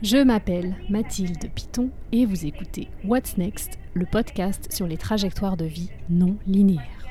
Je 0.00 0.18
m'appelle 0.18 0.76
Mathilde 0.88 1.50
Piton 1.52 1.90
et 2.12 2.24
vous 2.24 2.46
écoutez 2.46 2.86
What's 3.04 3.36
Next, 3.36 3.80
le 3.94 4.06
podcast 4.06 4.68
sur 4.70 4.86
les 4.86 4.96
trajectoires 4.96 5.56
de 5.56 5.64
vie 5.64 5.90
non 6.08 6.36
linéaires. 6.46 7.04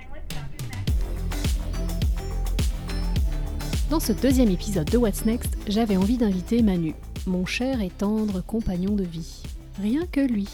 Dans 3.89 3.99
ce 3.99 4.13
deuxième 4.13 4.47
épisode 4.47 4.89
de 4.89 4.97
What's 4.97 5.25
Next, 5.25 5.57
j'avais 5.67 5.97
envie 5.97 6.17
d'inviter 6.17 6.61
Manu, 6.61 6.95
mon 7.25 7.45
cher 7.45 7.81
et 7.81 7.89
tendre 7.89 8.39
compagnon 8.39 8.95
de 8.95 9.03
vie. 9.03 9.43
Rien 9.81 10.05
que 10.09 10.21
lui. 10.21 10.47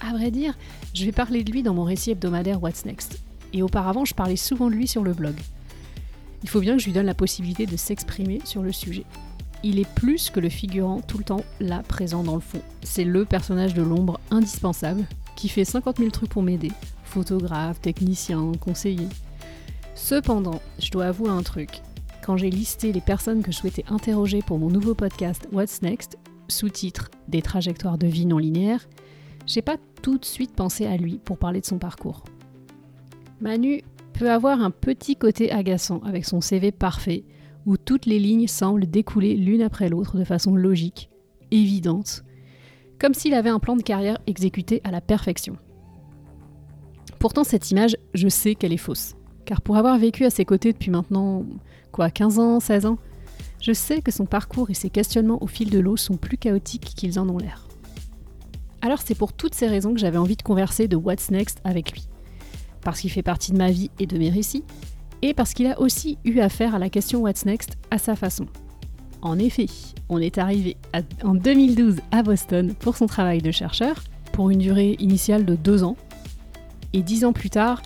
À 0.00 0.10
vrai 0.10 0.32
dire, 0.32 0.58
je 0.94 1.04
vais 1.04 1.12
parler 1.12 1.44
de 1.44 1.52
lui 1.52 1.62
dans 1.62 1.74
mon 1.74 1.84
récit 1.84 2.10
hebdomadaire 2.10 2.60
What's 2.60 2.86
Next. 2.86 3.20
Et 3.52 3.62
auparavant, 3.62 4.04
je 4.04 4.14
parlais 4.14 4.34
souvent 4.34 4.68
de 4.68 4.74
lui 4.74 4.88
sur 4.88 5.04
le 5.04 5.12
blog. 5.12 5.36
Il 6.42 6.48
faut 6.48 6.60
bien 6.60 6.74
que 6.74 6.80
je 6.80 6.86
lui 6.86 6.92
donne 6.92 7.06
la 7.06 7.14
possibilité 7.14 7.66
de 7.66 7.76
s'exprimer 7.76 8.40
sur 8.44 8.62
le 8.62 8.72
sujet 8.72 9.04
il 9.62 9.78
est 9.78 9.88
plus 9.94 10.30
que 10.30 10.40
le 10.40 10.48
figurant 10.48 11.00
tout 11.00 11.18
le 11.18 11.24
temps 11.24 11.44
là 11.60 11.82
présent 11.86 12.22
dans 12.22 12.34
le 12.34 12.40
fond. 12.40 12.60
C'est 12.82 13.04
le 13.04 13.24
personnage 13.24 13.74
de 13.74 13.82
l'ombre 13.82 14.20
indispensable 14.30 15.04
qui 15.36 15.48
fait 15.48 15.64
50 15.64 15.98
000 15.98 16.10
trucs 16.10 16.30
pour 16.30 16.42
m'aider. 16.42 16.72
Photographe, 17.04 17.80
technicien, 17.80 18.52
conseiller. 18.60 19.08
Cependant, 19.94 20.60
je 20.78 20.90
dois 20.90 21.06
avouer 21.06 21.30
un 21.30 21.42
truc. 21.42 21.80
Quand 22.24 22.36
j'ai 22.36 22.50
listé 22.50 22.92
les 22.92 23.00
personnes 23.00 23.42
que 23.42 23.52
je 23.52 23.56
souhaitais 23.58 23.84
interroger 23.88 24.40
pour 24.40 24.58
mon 24.58 24.68
nouveau 24.68 24.94
podcast 24.94 25.48
What's 25.52 25.82
Next, 25.82 26.18
sous-titre 26.48 27.10
Des 27.28 27.42
trajectoires 27.42 27.98
de 27.98 28.06
vie 28.06 28.26
non 28.26 28.38
linéaires, 28.38 28.88
j'ai 29.46 29.62
pas 29.62 29.76
tout 30.02 30.18
de 30.18 30.24
suite 30.24 30.54
pensé 30.54 30.86
à 30.86 30.96
lui 30.96 31.18
pour 31.24 31.38
parler 31.38 31.60
de 31.60 31.66
son 31.66 31.78
parcours. 31.78 32.24
Manu 33.40 33.82
peut 34.12 34.30
avoir 34.30 34.62
un 34.62 34.70
petit 34.70 35.16
côté 35.16 35.50
agaçant 35.50 36.00
avec 36.04 36.24
son 36.24 36.40
CV 36.40 36.70
parfait, 36.70 37.24
où 37.66 37.76
toutes 37.76 38.06
les 38.06 38.18
lignes 38.18 38.48
semblent 38.48 38.86
découler 38.86 39.34
l'une 39.34 39.62
après 39.62 39.88
l'autre 39.88 40.18
de 40.18 40.24
façon 40.24 40.54
logique, 40.54 41.10
évidente, 41.50 42.24
comme 42.98 43.14
s'il 43.14 43.34
avait 43.34 43.50
un 43.50 43.58
plan 43.58 43.76
de 43.76 43.82
carrière 43.82 44.18
exécuté 44.26 44.80
à 44.84 44.90
la 44.90 45.00
perfection. 45.00 45.56
Pourtant, 47.18 47.44
cette 47.44 47.70
image, 47.70 47.96
je 48.14 48.28
sais 48.28 48.54
qu'elle 48.54 48.72
est 48.72 48.76
fausse, 48.76 49.14
car 49.44 49.60
pour 49.60 49.76
avoir 49.76 49.98
vécu 49.98 50.24
à 50.24 50.30
ses 50.30 50.44
côtés 50.44 50.72
depuis 50.72 50.90
maintenant, 50.90 51.44
quoi, 51.92 52.10
15 52.10 52.38
ans, 52.38 52.60
16 52.60 52.86
ans, 52.86 52.98
je 53.60 53.72
sais 53.72 54.02
que 54.02 54.10
son 54.10 54.26
parcours 54.26 54.70
et 54.70 54.74
ses 54.74 54.90
questionnements 54.90 55.40
au 55.40 55.46
fil 55.46 55.70
de 55.70 55.78
l'eau 55.78 55.96
sont 55.96 56.16
plus 56.16 56.36
chaotiques 56.36 56.94
qu'ils 56.96 57.20
en 57.20 57.28
ont 57.28 57.38
l'air. 57.38 57.68
Alors 58.80 59.00
c'est 59.00 59.14
pour 59.14 59.32
toutes 59.32 59.54
ces 59.54 59.68
raisons 59.68 59.94
que 59.94 60.00
j'avais 60.00 60.18
envie 60.18 60.36
de 60.36 60.42
converser 60.42 60.88
de 60.88 60.96
What's 60.96 61.30
Next 61.30 61.60
avec 61.62 61.92
lui. 61.92 62.08
Parce 62.80 63.00
qu'il 63.00 63.12
fait 63.12 63.22
partie 63.22 63.52
de 63.52 63.56
ma 63.56 63.70
vie 63.70 63.92
et 64.00 64.06
de 64.06 64.18
mes 64.18 64.30
récits, 64.30 64.64
et 65.22 65.34
parce 65.34 65.54
qu'il 65.54 65.66
a 65.68 65.80
aussi 65.80 66.18
eu 66.24 66.40
affaire 66.40 66.74
à 66.74 66.78
la 66.78 66.90
question 66.90 67.20
What's 67.20 67.46
Next 67.46 67.76
à 67.90 67.98
sa 67.98 68.16
façon. 68.16 68.46
En 69.22 69.38
effet, 69.38 69.66
on 70.08 70.18
est 70.18 70.36
arrivé 70.36 70.76
en 71.22 71.34
2012 71.34 72.00
à 72.10 72.24
Boston 72.24 72.74
pour 72.74 72.96
son 72.96 73.06
travail 73.06 73.40
de 73.40 73.52
chercheur, 73.52 74.02
pour 74.32 74.50
une 74.50 74.58
durée 74.58 74.96
initiale 74.98 75.44
de 75.44 75.54
deux 75.54 75.84
ans, 75.84 75.96
et 76.92 77.02
dix 77.02 77.24
ans 77.24 77.32
plus 77.32 77.50
tard, 77.50 77.80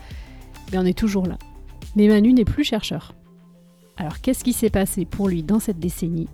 ben 0.72 0.82
on 0.82 0.86
est 0.86 0.96
toujours 0.96 1.26
là. 1.26 1.38
Mais 1.94 2.08
Manu 2.08 2.32
n'est 2.32 2.44
plus 2.44 2.64
chercheur. 2.64 3.14
Alors 3.98 4.20
qu'est-ce 4.20 4.44
qui 4.44 4.52
s'est 4.52 4.70
passé 4.70 5.04
pour 5.04 5.28
lui 5.28 5.42
dans 5.42 5.60
cette 5.60 5.78
décennie? 5.78 6.28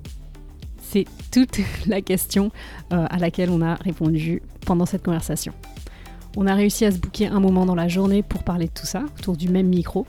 C'est 0.81 1.07
toute 1.33 1.59
la 1.87 2.01
question 2.01 2.51
euh, 2.93 3.07
à 3.11 3.19
laquelle 3.19 3.51
on 3.51 3.61
a 3.61 3.75
répondu 3.75 4.41
pendant 4.67 4.87
cette 4.87 5.05
conversation. 5.05 5.53
On 6.37 6.47
a 6.47 6.55
réussi 6.55 6.85
à 6.85 6.93
se 6.93 6.99
bouquer 6.99 7.27
un 7.27 7.41
moment 7.41 7.67
dans 7.67 7.75
la 7.75 7.89
journée 7.89 8.23
pour 8.23 8.43
parler 8.43 8.67
de 8.67 8.73
tout 8.73 8.87
ça, 8.87 9.05
autour 9.19 9.37
du 9.37 9.49
même 9.49 9.69
micro, 9.69 10.07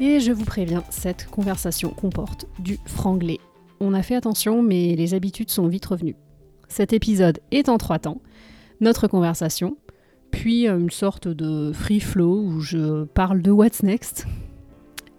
et 0.00 0.20
je 0.20 0.32
vous 0.32 0.44
préviens, 0.44 0.84
cette 0.90 1.26
conversation 1.30 1.90
comporte 1.90 2.46
du 2.58 2.78
franglais. 2.86 3.38
On 3.80 3.94
a 3.94 4.02
fait 4.02 4.16
attention, 4.16 4.62
mais 4.62 4.94
les 4.96 5.14
habitudes 5.14 5.50
sont 5.50 5.66
vite 5.66 5.86
revenues. 5.86 6.16
Cet 6.68 6.92
épisode 6.92 7.40
est 7.50 7.68
en 7.68 7.78
trois 7.78 7.98
temps. 7.98 8.20
Notre 8.80 9.06
conversation, 9.06 9.76
puis 10.30 10.66
une 10.66 10.90
sorte 10.90 11.28
de 11.28 11.72
free 11.72 12.00
flow 12.00 12.40
où 12.40 12.60
je 12.60 13.04
parle 13.04 13.42
de 13.42 13.50
what's 13.50 13.82
next, 13.82 14.26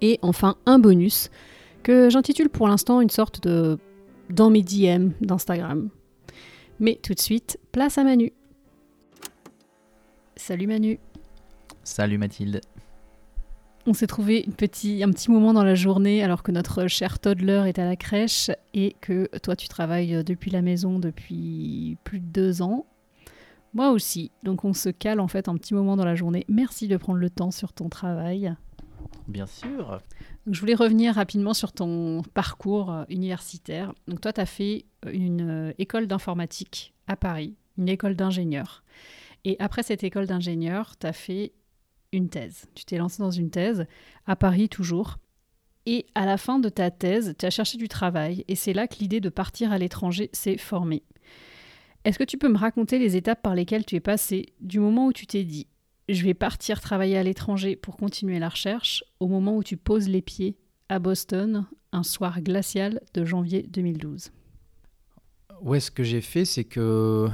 et 0.01 0.19
enfin 0.21 0.57
un 0.65 0.79
bonus 0.79 1.29
que 1.83 2.09
j'intitule 2.09 2.49
pour 2.49 2.67
l'instant 2.67 2.99
une 3.01 3.09
sorte 3.09 3.41
de 3.43 3.77
dans 4.29 4.49
mes 4.49 4.63
DM 4.63 5.11
d'Instagram. 5.21 5.89
Mais 6.79 6.99
tout 7.01 7.13
de 7.13 7.19
suite, 7.19 7.59
place 7.71 7.97
à 7.97 8.03
Manu. 8.03 8.33
Salut 10.35 10.67
Manu. 10.67 10.99
Salut 11.83 12.17
Mathilde. 12.17 12.61
On 13.87 13.93
s'est 13.93 14.07
trouvé 14.07 14.45
un 14.47 14.51
petit 14.51 15.31
moment 15.31 15.53
dans 15.53 15.63
la 15.63 15.75
journée 15.75 16.23
alors 16.23 16.41
que 16.41 16.51
notre 16.51 16.87
cher 16.87 17.19
toddler 17.19 17.65
est 17.67 17.77
à 17.77 17.85
la 17.85 17.95
crèche 17.95 18.49
et 18.73 18.95
que 18.99 19.29
toi 19.43 19.55
tu 19.55 19.67
travailles 19.67 20.23
depuis 20.23 20.49
la 20.49 20.63
maison 20.63 20.97
depuis 20.97 21.97
plus 22.03 22.19
de 22.19 22.25
deux 22.25 22.61
ans. 22.63 22.87
Moi 23.75 23.91
aussi. 23.91 24.31
Donc 24.41 24.65
on 24.65 24.73
se 24.73 24.89
cale 24.89 25.19
en 25.19 25.27
fait 25.27 25.47
un 25.49 25.55
petit 25.55 25.75
moment 25.75 25.95
dans 25.97 26.05
la 26.05 26.15
journée. 26.15 26.45
Merci 26.47 26.87
de 26.87 26.97
prendre 26.97 27.19
le 27.19 27.29
temps 27.29 27.51
sur 27.51 27.73
ton 27.73 27.89
travail. 27.89 28.55
Bien 29.27 29.45
sûr. 29.45 30.01
je 30.49 30.59
voulais 30.59 30.73
revenir 30.73 31.13
rapidement 31.13 31.53
sur 31.53 31.71
ton 31.71 32.23
parcours 32.33 32.91
euh, 32.91 33.03
universitaire. 33.09 33.93
Donc 34.07 34.19
toi 34.19 34.33
tu 34.33 34.41
as 34.41 34.47
fait 34.47 34.85
une 35.11 35.47
euh, 35.47 35.73
école 35.77 36.07
d'informatique 36.07 36.93
à 37.05 37.15
Paris, 37.15 37.55
une 37.77 37.89
école 37.89 38.15
d'ingénieur. 38.15 38.83
Et 39.43 39.57
après 39.59 39.83
cette 39.83 40.03
école 40.03 40.25
d'ingénieur, 40.25 40.97
tu 40.97 41.05
as 41.05 41.13
fait 41.13 41.53
une 42.11 42.29
thèse. 42.29 42.65
Tu 42.75 42.85
t'es 42.85 42.97
lancé 42.97 43.21
dans 43.21 43.31
une 43.31 43.49
thèse, 43.49 43.85
à 44.25 44.35
Paris 44.35 44.69
toujours. 44.69 45.17
Et 45.85 46.05
à 46.15 46.25
la 46.25 46.37
fin 46.37 46.59
de 46.59 46.69
ta 46.69 46.89
thèse, 46.89 47.35
tu 47.37 47.45
as 47.45 47.51
cherché 47.51 47.77
du 47.77 47.87
travail, 47.87 48.43
et 48.47 48.55
c'est 48.55 48.73
là 48.73 48.87
que 48.87 48.95
l'idée 48.99 49.19
de 49.19 49.29
partir 49.29 49.71
à 49.71 49.77
l'étranger 49.77 50.29
s'est 50.33 50.57
formée. 50.57 51.03
Est-ce 52.05 52.19
que 52.19 52.23
tu 52.23 52.37
peux 52.37 52.49
me 52.49 52.57
raconter 52.57 52.99
les 52.99 53.15
étapes 53.15 53.41
par 53.41 53.55
lesquelles 53.55 53.85
tu 53.85 53.95
es 53.95 53.99
passé 53.99 54.47
du 54.61 54.79
moment 54.79 55.07
où 55.07 55.13
tu 55.13 55.27
t'es 55.27 55.43
dit 55.43 55.67
je 56.07 56.23
vais 56.23 56.35
partir 56.35 56.81
travailler 56.81 57.17
à 57.17 57.23
l'étranger 57.23 57.75
pour 57.75 57.97
continuer 57.97 58.37
la 58.37 58.49
recherche 58.49 59.03
au 59.19 59.27
moment 59.27 59.57
où 59.57 59.63
tu 59.63 59.75
poses 59.75 60.07
les 60.07 60.21
pieds 60.21 60.55
à 60.87 60.99
Boston 60.99 61.65
un 61.91 62.03
soir 62.03 62.41
glacial 62.41 63.01
de 63.15 63.25
janvier 63.25 63.63
2012 63.63 64.31
Ouais, 65.61 65.79
ce 65.79 65.89
que 65.89 66.03
j'ai 66.03 66.21
fait, 66.21 66.45
c'est 66.45 66.65
que 66.65 67.27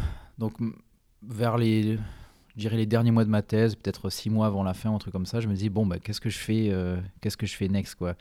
vers 1.23 1.57
les 1.57 1.97
les 2.69 2.85
derniers 2.85 3.11
mois 3.11 3.25
de 3.25 3.29
ma 3.29 3.41
thèse, 3.41 3.75
peut-être 3.75 4.09
six 4.09 4.29
mois 4.29 4.47
avant 4.47 4.63
la 4.63 4.73
fin, 4.73 4.93
un 4.93 4.97
truc 4.97 5.13
comme 5.13 5.25
ça, 5.25 5.39
je 5.39 5.47
me 5.47 5.55
dis 5.55 5.69
bon 5.69 5.85
bah 5.85 5.99
qu'est-ce 5.99 6.21
que 6.21 6.29
je 6.29 6.37
fais, 6.37 6.69
euh, 6.69 6.97
qu'est-ce 7.21 7.37
que 7.37 7.45
je 7.45 7.55
fais 7.55 7.67
next 7.67 7.95
quoi. 7.95 8.15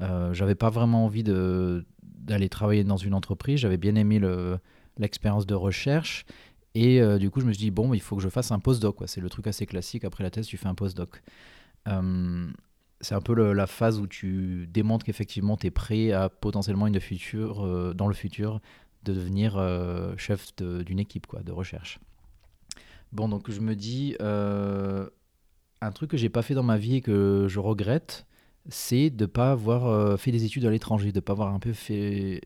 Euh, 0.00 0.32
j'avais 0.34 0.54
pas 0.54 0.70
vraiment 0.70 1.04
envie 1.06 1.22
d'aller 1.22 2.48
travailler 2.48 2.84
dans 2.84 2.96
une 2.96 3.14
entreprise. 3.14 3.60
J'avais 3.60 3.76
bien 3.76 3.94
aimé 3.94 4.20
l'expérience 4.98 5.46
de 5.46 5.54
recherche 5.54 6.26
et 6.74 7.00
euh, 7.00 7.18
du 7.18 7.30
coup 7.30 7.40
je 7.40 7.46
me 7.46 7.52
suis 7.52 7.64
dit 7.64 7.70
bon 7.70 7.94
il 7.94 8.00
faut 8.00 8.16
que 8.16 8.22
je 8.22 8.28
fasse 8.28 8.52
un 8.52 8.58
postdoc. 8.58 8.98
C'est 9.06 9.20
le 9.20 9.28
truc 9.28 9.46
assez 9.46 9.66
classique 9.66 10.04
après 10.04 10.22
la 10.22 10.30
thèse 10.30 10.46
tu 10.46 10.56
fais 10.56 10.68
un 10.68 10.74
postdoc. 10.74 11.22
c'est 13.00 13.14
un 13.14 13.20
peu 13.20 13.52
la 13.52 13.66
phase 13.66 13.98
où 13.98 14.06
tu 14.06 14.66
démontres 14.68 15.04
qu'effectivement 15.04 15.56
tu 15.56 15.66
es 15.68 15.70
prêt 15.70 16.12
à 16.12 16.28
potentiellement 16.28 16.86
une 16.86 17.00
future, 17.00 17.94
dans 17.94 18.08
le 18.08 18.14
futur 18.14 18.60
de 19.04 19.12
devenir 19.12 19.52
chef 20.18 20.54
d'une 20.56 20.98
équipe 20.98 21.26
quoi, 21.26 21.42
de 21.42 21.52
recherche. 21.52 22.00
Bon, 23.12 23.28
donc 23.28 23.50
je 23.50 23.60
me 23.60 23.74
dis, 23.74 24.16
euh, 24.20 25.08
un 25.80 25.92
truc 25.92 26.10
que 26.10 26.16
j'ai 26.16 26.28
pas 26.28 26.42
fait 26.42 26.54
dans 26.54 26.62
ma 26.62 26.76
vie 26.76 26.96
et 26.96 27.00
que 27.00 27.46
je 27.48 27.60
regrette, 27.60 28.26
c'est 28.68 29.10
de 29.10 29.26
pas 29.26 29.52
avoir 29.52 29.86
euh, 29.86 30.16
fait 30.16 30.32
des 30.32 30.44
études 30.44 30.64
à 30.66 30.70
l'étranger, 30.70 31.12
de 31.12 31.20
pas 31.20 31.32
avoir 31.32 31.54
un 31.54 31.60
peu 31.60 31.72
fait 31.72 32.40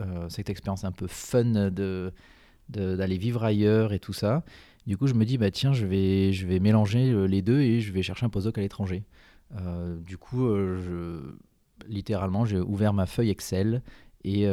euh, 0.00 0.28
cette 0.28 0.50
expérience 0.50 0.84
un 0.84 0.92
peu 0.92 1.06
fun 1.06 1.70
de 1.70 2.12
d'aller 2.68 3.18
vivre 3.18 3.42
ailleurs 3.42 3.92
et 3.92 3.98
tout 3.98 4.12
ça. 4.12 4.44
Du 4.86 4.96
coup, 4.96 5.08
je 5.08 5.14
me 5.14 5.24
dis, 5.24 5.38
bah 5.38 5.50
tiens, 5.50 5.72
je 5.72 5.86
vais, 5.86 6.32
je 6.32 6.46
vais 6.46 6.60
mélanger 6.60 7.26
les 7.26 7.42
deux 7.42 7.60
et 7.60 7.80
je 7.80 7.92
vais 7.92 8.02
chercher 8.02 8.26
un 8.26 8.28
postdoc 8.28 8.58
à 8.58 8.60
l'étranger. 8.60 9.02
du 10.06 10.16
coup, 10.16 10.48
littéralement, 11.88 12.44
j'ai 12.44 12.60
ouvert 12.60 12.92
ma 12.92 13.06
feuille 13.06 13.30
Excel 13.30 13.82
et 14.22 14.46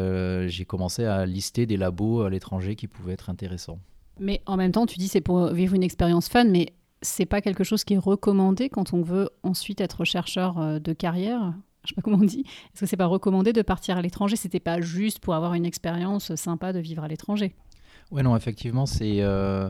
j'ai 0.47 0.65
commencé 0.65 1.05
à 1.05 1.27
lister 1.27 1.67
des 1.67 1.77
labos 1.77 2.21
à 2.23 2.31
l'étranger 2.31 2.75
qui 2.75 2.87
pouvaient 2.87 3.13
être 3.13 3.29
intéressants. 3.29 3.79
Mais 4.19 4.41
en 4.45 4.57
même 4.57 4.71
temps, 4.71 4.85
tu 4.85 4.97
dis 4.97 5.07
c'est 5.07 5.21
pour 5.21 5.47
vivre 5.47 5.73
une 5.73 5.83
expérience 5.83 6.29
fun, 6.29 6.45
mais 6.45 6.73
c'est 7.01 7.25
pas 7.25 7.41
quelque 7.41 7.63
chose 7.63 7.83
qui 7.83 7.93
est 7.93 7.99
recommandé 7.99 8.69
quand 8.69 8.93
on 8.93 9.01
veut 9.01 9.29
ensuite 9.43 9.81
être 9.81 10.05
chercheur 10.05 10.59
euh, 10.59 10.79
de 10.79 10.93
carrière? 10.93 11.53
Je 11.83 11.89
sais 11.89 11.95
pas 11.95 12.01
comment 12.01 12.17
on 12.17 12.25
dit. 12.25 12.41
Est-ce 12.41 12.81
que 12.81 12.85
c'est 12.85 12.97
pas 12.97 13.05
recommandé 13.05 13.53
de 13.53 13.61
partir 13.61 13.97
à 13.97 14.01
l'étranger? 14.01 14.35
C'était 14.35 14.59
pas 14.59 14.81
juste 14.81 15.19
pour 15.19 15.35
avoir 15.35 15.53
une 15.53 15.65
expérience 15.65 16.35
sympa 16.35 16.73
de 16.73 16.79
vivre 16.79 17.03
à 17.03 17.07
l'étranger. 17.07 17.55
Ouais, 18.11 18.23
non, 18.23 18.35
effectivement, 18.35 18.85
c'est 18.85 19.21
euh, 19.21 19.69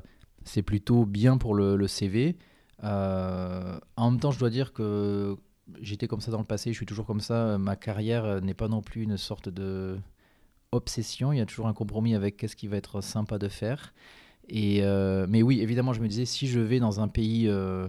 plutôt 0.65 1.05
bien 1.05 1.38
pour 1.38 1.53
le, 1.53 1.88
CV. 1.88 2.38
Euh, 2.83 3.79
en 3.97 4.11
même 4.11 4.19
temps, 4.19 4.31
je 4.31 4.39
dois 4.39 4.49
dire 4.49 4.73
que 4.73 5.35
j'étais 5.81 6.07
comme 6.07 6.21
ça 6.21 6.31
dans 6.31 6.39
le 6.39 6.45
passé, 6.45 6.71
je 6.71 6.77
suis 6.77 6.85
toujours 6.85 7.05
comme 7.05 7.19
ça. 7.19 7.57
Ma 7.59 7.75
carrière 7.75 8.41
n'est 8.41 8.53
pas 8.53 8.67
non 8.67 8.81
plus 8.81 9.03
une 9.03 9.17
sorte 9.17 9.49
de 9.49 9.97
obsession. 10.71 11.33
Il 11.33 11.38
y 11.38 11.41
a 11.41 11.45
toujours 11.45 11.67
un 11.67 11.73
compromis 11.73 12.15
avec 12.15 12.38
qu'est-ce 12.38 12.55
qui 12.55 12.67
va 12.67 12.77
être 12.77 13.01
sympa 13.01 13.38
de 13.38 13.47
faire. 13.47 13.94
Et, 14.49 14.81
euh, 14.81 15.25
mais 15.29 15.41
oui, 15.41 15.61
évidemment, 15.61 15.94
je 15.94 16.01
me 16.01 16.07
disais, 16.07 16.25
si 16.25 16.47
je 16.47 16.59
vais 16.59 16.79
dans 16.79 16.99
un 16.99 17.07
pays 17.07 17.47
euh, 17.47 17.88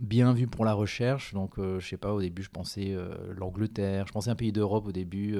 bien 0.00 0.32
vu 0.32 0.46
pour 0.46 0.64
la 0.64 0.74
recherche. 0.74 1.32
Donc, 1.34 1.54
je 1.58 1.86
sais 1.86 1.96
pas, 1.96 2.12
au 2.12 2.20
début, 2.20 2.42
je 2.42 2.50
pensais 2.50 2.96
l'Angleterre, 3.36 4.06
je 4.06 4.12
pensais 4.12 4.30
un 4.30 4.34
pays 4.34 4.52
d'Europe 4.52 4.86
au 4.86 4.92
début. 4.92 5.36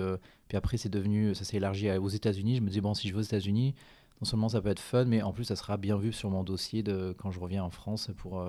puis 0.48 0.56
après, 0.56 0.76
c'est 0.76 0.88
devenu, 0.88 1.34
ça 1.34 1.44
s'est 1.44 1.56
élargi 1.56 1.90
aux 1.90 2.08
États-Unis. 2.08 2.56
Je 2.56 2.60
me 2.60 2.68
disais, 2.68 2.80
bon, 2.80 2.94
si 2.94 3.08
je 3.08 3.12
vais 3.12 3.18
aux 3.18 3.22
États-Unis, 3.22 3.74
non 4.20 4.24
seulement 4.24 4.48
ça 4.48 4.60
peut 4.60 4.68
être 4.68 4.80
fun, 4.80 5.06
mais 5.06 5.22
en 5.22 5.32
plus, 5.32 5.44
ça 5.44 5.56
sera 5.56 5.76
bien 5.76 5.96
vu 5.96 6.12
sur 6.12 6.30
mon 6.30 6.44
dossier 6.44 6.82
de, 6.82 7.14
quand 7.18 7.30
je 7.30 7.40
reviens 7.40 7.64
en 7.64 7.70
France 7.70 8.10
pour 8.16 8.44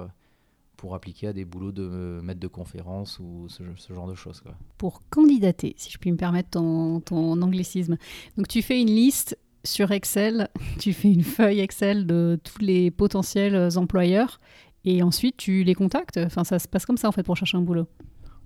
pour 0.75 0.95
appliquer 0.95 1.27
à 1.27 1.33
des 1.33 1.45
boulots 1.45 1.71
de 1.71 2.19
maître 2.23 2.39
de 2.39 2.47
conférence 2.47 3.19
ou 3.19 3.47
ce, 3.49 3.63
genre 3.93 4.07
de 4.07 4.15
choses. 4.15 4.43
Pour 4.77 5.01
candidater, 5.09 5.73
si 5.77 5.89
je 5.89 5.97
puis 5.97 6.11
me 6.11 6.17
permettre 6.17 6.51
ton, 6.51 6.99
ton 6.99 7.41
anglicisme. 7.41 7.97
Donc 8.37 8.47
tu 8.47 8.61
fais 8.61 8.79
une 8.79 8.89
liste 8.89 9.37
sur 9.65 9.91
Excel, 9.91 10.49
tu 10.79 10.93
fais 10.93 11.11
une 11.11 11.23
feuille 11.23 11.59
Excel 11.59 12.07
de 12.07 12.39
tous 12.43 12.59
les 12.59 12.91
potentiels 12.91 13.77
employeurs 13.77 14.39
et 14.85 15.03
ensuite 15.03 15.37
tu 15.37 15.63
les 15.63 15.75
contactes. 15.75 16.17
Enfin, 16.17 16.43
ça 16.43 16.59
se 16.59 16.67
passe 16.67 16.85
comme 16.85 16.97
ça 16.97 17.07
en 17.07 17.11
fait 17.11 17.23
pour 17.23 17.35
chercher 17.35 17.57
un 17.57 17.61
boulot. 17.61 17.87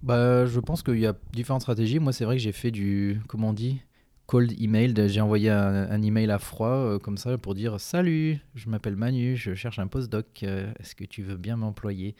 Bah, 0.02 0.46
je 0.46 0.60
pense 0.60 0.82
qu'il 0.82 1.00
y 1.00 1.06
a 1.06 1.14
différentes 1.34 1.62
stratégies. 1.62 2.00
Moi, 2.00 2.14
c'est 2.14 2.26
vrai 2.26 2.38
que 2.38 2.42
j'ai 2.42 2.54
fait 2.54 2.72
du, 2.72 3.20
comment 3.28 3.50
on 3.50 3.54
dit, 3.54 3.82
cold 4.28 4.54
email. 4.62 4.94
J'ai 5.08 5.22
envoyé 5.22 5.50
un, 5.50 6.02
email 6.02 6.32
à 6.32 6.40
froid 6.40 6.70
euh, 6.70 7.00
comme 7.00 7.18
ça 7.18 7.38
pour 7.38 7.54
dire 7.54 7.80
Salut, 7.80 8.40
je 8.56 8.70
m'appelle 8.70 8.96
Manu, 8.96 9.36
je 9.36 9.54
cherche 9.56 9.80
un 9.80 9.88
postdoc. 9.88 10.44
Euh, 10.44 10.72
est-ce 10.80 10.96
que 10.96 11.04
tu 11.04 11.22
veux 11.24 11.38
bien 11.38 11.58
m'employer? 11.58 12.16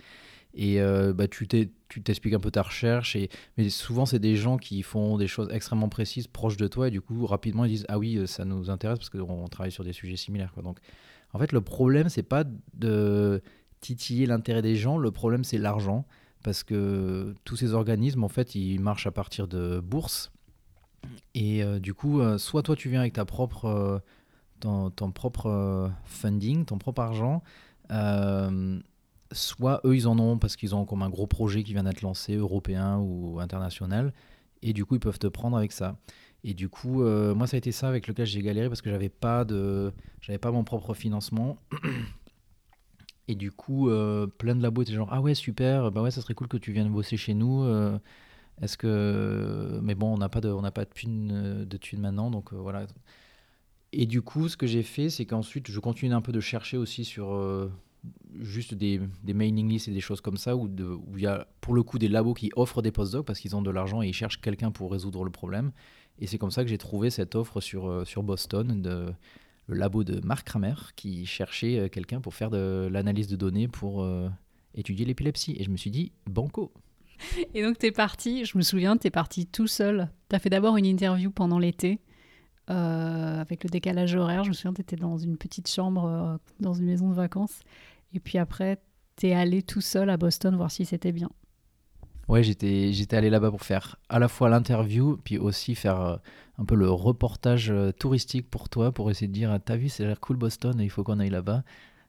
Et 0.54 0.82
euh, 0.82 1.14
bah, 1.14 1.28
tu 1.28 1.48
t'expliques 1.48 2.34
un 2.34 2.40
peu 2.40 2.52
ta 2.52 2.64
recherche. 2.64 3.16
Et, 3.16 3.30
mais 3.58 3.70
souvent, 3.70 4.06
c'est 4.06 4.20
des 4.20 4.36
gens 4.36 4.58
qui 4.58 4.82
font 4.82 5.18
des 5.18 5.28
choses 5.28 5.50
extrêmement 5.52 5.90
précises, 5.90 6.28
proches 6.28 6.58
de 6.58 6.68
toi. 6.68 6.88
Et 6.88 6.92
du 6.92 7.02
coup, 7.02 7.26
rapidement, 7.26 7.66
ils 7.66 7.72
disent 7.72 7.86
Ah 7.90 8.00
oui, 8.00 8.28
ça 8.28 8.46
nous 8.46 8.70
intéresse 8.70 9.00
parce 9.00 9.10
qu'on 9.10 9.48
travaille 9.48 9.72
sur 9.72 9.84
des 9.84 9.94
sujets 9.94 10.18
similaires. 10.18 10.54
Donc, 10.64 10.80
en 11.34 11.40
fait, 11.40 11.52
le 11.52 11.62
problème, 11.62 12.10
c'est 12.10 12.24
pas 12.24 12.44
de 12.74 13.42
titiller 13.82 14.26
l'intérêt 14.26 14.62
des 14.62 14.76
gens. 14.76 14.98
Le 14.98 15.12
problème, 15.12 15.44
c'est 15.44 15.58
l'argent. 15.58 16.06
Parce 16.44 16.64
que 16.64 17.36
tous 17.44 17.58
ces 17.58 17.74
organismes, 17.74 18.24
en 18.24 18.30
fait, 18.30 18.56
ils 18.56 18.80
marchent 18.80 19.08
à 19.08 19.12
partir 19.12 19.48
de 19.48 19.80
bourses. 19.82 20.32
Et 21.34 21.64
euh, 21.64 21.80
du 21.80 21.94
coup, 21.94 22.22
euh, 22.22 22.38
soit 22.38 22.64
toi, 22.64 22.76
tu 22.76 22.90
viens 22.90 23.02
avec 23.02 23.14
ta 23.14 23.26
propre, 23.26 23.66
euh, 23.66 24.00
ton, 24.60 25.12
propre 25.12 25.92
funding, 26.06 26.66
ton 26.66 26.78
propre 26.78 27.02
argent, 27.02 27.44
soit 29.32 29.82
eux, 29.86 29.96
ils 29.96 30.08
en 30.08 30.18
ont 30.20 30.38
parce 30.38 30.56
qu'ils 30.56 30.76
ont 30.76 30.86
comme 30.86 31.02
un 31.02 31.10
gros 31.10 31.28
projet 31.28 31.64
qui 31.64 31.74
vient 31.74 31.84
d'être 31.84 32.02
lancé, 32.02 32.36
européen 32.36 32.98
ou 32.98 33.40
international, 33.40 34.14
et 34.62 34.74
du 34.74 34.86
coup, 34.86 34.96
ils 34.96 35.00
peuvent 35.00 35.20
te 35.20 35.28
prendre 35.28 35.58
avec 35.58 35.72
ça. 35.72 35.98
Et 36.44 36.54
du 36.54 36.70
coup, 36.70 37.04
moi, 37.04 37.48
ça 37.48 37.56
a 37.56 37.60
été 37.60 37.72
ça 37.72 37.90
avec 37.90 38.08
lequel 38.08 38.26
j'ai 38.26 38.42
galéré 38.42 38.70
parce 38.70 38.82
que 38.82 38.90
j'avais 38.90 39.10
pas 39.10 39.46
de, 39.46 39.94
j'avais 40.22 40.40
pas 40.40 40.52
mon 40.52 40.64
propre 40.64 40.94
financement. 40.94 41.58
Et 43.28 43.36
du 43.36 43.52
coup, 43.52 43.90
plein 44.38 44.56
de 44.56 44.62
labos 44.64 44.84
étaient 44.84 44.94
genre 44.94 45.10
ah 45.12 45.22
ouais 45.22 45.36
super, 45.36 45.92
bah 45.92 46.02
ouais 46.02 46.12
ça 46.12 46.22
serait 46.22 46.34
cool 46.34 46.48
que 46.48 46.58
tu 46.58 46.72
viennes 46.72 46.90
bosser 46.90 47.18
chez 47.18 47.34
nous. 47.34 47.66
Est-ce 48.62 48.78
que. 48.78 49.80
Mais 49.82 49.96
bon, 49.96 50.14
on 50.14 50.18
n'a 50.18 50.30
pas 50.30 50.42
de, 50.42 50.50
on 50.50 50.62
n'a 50.62 50.72
pas 50.72 50.86
de 50.86 50.90
thunes, 50.90 51.66
de 51.66 51.78
thunes 51.78 52.02
maintenant, 52.02 52.30
donc 52.30 52.54
euh, 52.54 52.58
voilà. 52.58 52.86
Et 53.92 54.06
du 54.06 54.22
coup, 54.22 54.50
ce 54.50 54.58
que 54.58 54.68
j'ai 54.68 54.84
fait, 54.84 55.10
c'est 55.10 55.26
qu'ensuite, 55.26 55.72
je 55.72 55.80
continue 55.80 56.14
un 56.14 56.22
peu 56.22 56.32
de 56.32 56.40
chercher 56.40 56.78
aussi 56.78 57.06
sur 57.06 57.34
euh, 57.34 57.72
juste 58.40 58.74
des, 58.74 59.02
mailing 59.26 59.70
lists 59.70 59.88
et 59.88 59.92
des 59.92 60.00
choses 60.02 60.22
comme 60.22 60.38
ça, 60.38 60.56
où, 60.56 60.70
il 61.16 61.22
y 61.22 61.28
a 61.28 61.48
pour 61.62 61.74
le 61.74 61.84
coup 61.84 62.00
des 62.00 62.08
labos 62.08 62.34
qui 62.34 62.52
offrent 62.56 62.82
des 62.82 62.92
postdocs 62.92 63.26
parce 63.26 63.40
qu'ils 63.40 63.56
ont 63.56 63.62
de 63.62 63.72
l'argent 63.72 64.02
et 64.02 64.08
ils 64.08 64.14
cherchent 64.14 64.42
quelqu'un 64.42 64.72
pour 64.72 64.92
résoudre 64.92 65.24
le 65.24 65.32
problème. 65.32 65.72
Et 66.20 66.28
c'est 66.28 66.38
comme 66.38 66.52
ça 66.52 66.64
que 66.64 66.70
j'ai 66.70 66.78
trouvé 66.78 67.10
cette 67.10 67.36
offre 67.36 67.62
sur, 67.62 67.88
euh, 67.88 68.04
Boston, 68.18 68.82
de, 68.82 69.14
le 69.68 69.76
labo 69.76 70.04
de 70.04 70.20
Mark 70.26 70.46
Kramer, 70.46 70.76
qui 70.96 71.26
cherchait 71.26 71.90
quelqu'un 71.90 72.22
pour 72.22 72.34
faire 72.34 72.50
de 72.50 72.90
l'analyse 72.92 73.28
de 73.28 73.36
données 73.36 73.68
pour 73.68 74.06
étudier 74.74 75.06
l'épilepsie. 75.06 75.56
Et 75.60 75.64
je 75.64 75.70
me 75.70 75.78
suis 75.78 75.92
dit, 75.92 76.12
banco 76.26 76.74
Et 77.54 77.64
donc, 77.64 77.78
tu 77.78 77.86
es 77.86 77.92
parti, 77.92 78.46
je 78.46 78.58
me 78.58 78.64
souviens, 78.64 78.98
tu 78.98 79.08
es 79.08 79.12
parti 79.12 79.46
tout 79.46 79.68
seul. 79.68 80.10
Tu 80.30 80.36
as 80.36 80.40
fait 80.40 80.50
d'abord 80.50 80.78
une 80.78 80.86
interview 80.86 81.32
pendant 81.32 81.60
l'été, 81.60 82.00
euh, 82.70 83.42
avec 83.42 83.64
le 83.64 83.70
décalage 83.70 84.16
horaire. 84.16 84.44
Je 84.44 84.50
me 84.50 84.54
souviens, 84.54 84.74
tu 84.74 84.82
étais 84.82 84.96
dans 84.96 85.18
une 85.18 85.38
petite 85.38 85.68
chambre, 85.68 86.06
euh, 86.06 86.38
dans 86.60 86.74
une 86.74 86.86
maison 86.86 87.10
de 87.10 87.16
vacances. 87.16 87.62
Et 88.14 88.20
puis 88.20 88.38
après, 88.38 88.80
tu 89.16 89.28
es 89.28 89.34
allé 89.34 89.64
tout 89.64 89.82
seul 89.82 90.10
à 90.10 90.18
Boston 90.18 90.56
voir 90.56 90.70
si 90.70 90.86
c'était 90.86 91.12
bien. 91.12 91.30
Ouais, 92.28 92.44
j'étais, 92.44 92.94
j'étais 92.94 93.18
allé 93.18 93.32
là-bas 93.32 93.50
pour 93.50 93.64
faire 93.64 93.96
à 94.08 94.20
la 94.20 94.28
fois 94.28 94.50
l'interview, 94.50 95.18
puis 95.24 95.40
aussi 95.40 95.74
faire 95.74 96.00
euh, 96.00 96.18
un 96.60 96.66
peu 96.66 96.76
le 96.76 96.90
reportage 96.92 97.74
touristique 97.98 98.50
pour 98.50 98.70
toi, 98.70 98.92
pour 98.92 99.10
essayer 99.10 99.28
de 99.28 99.34
dire 99.34 99.58
T'as 99.66 99.76
vu, 99.76 99.90
c'est 99.90 100.06
l'air 100.06 100.20
cool 100.20 100.38
Boston, 100.38 100.80
il 100.80 100.92
faut 100.92 101.04
qu'on 101.04 101.20
aille 101.20 101.32
là-bas. 101.32 101.64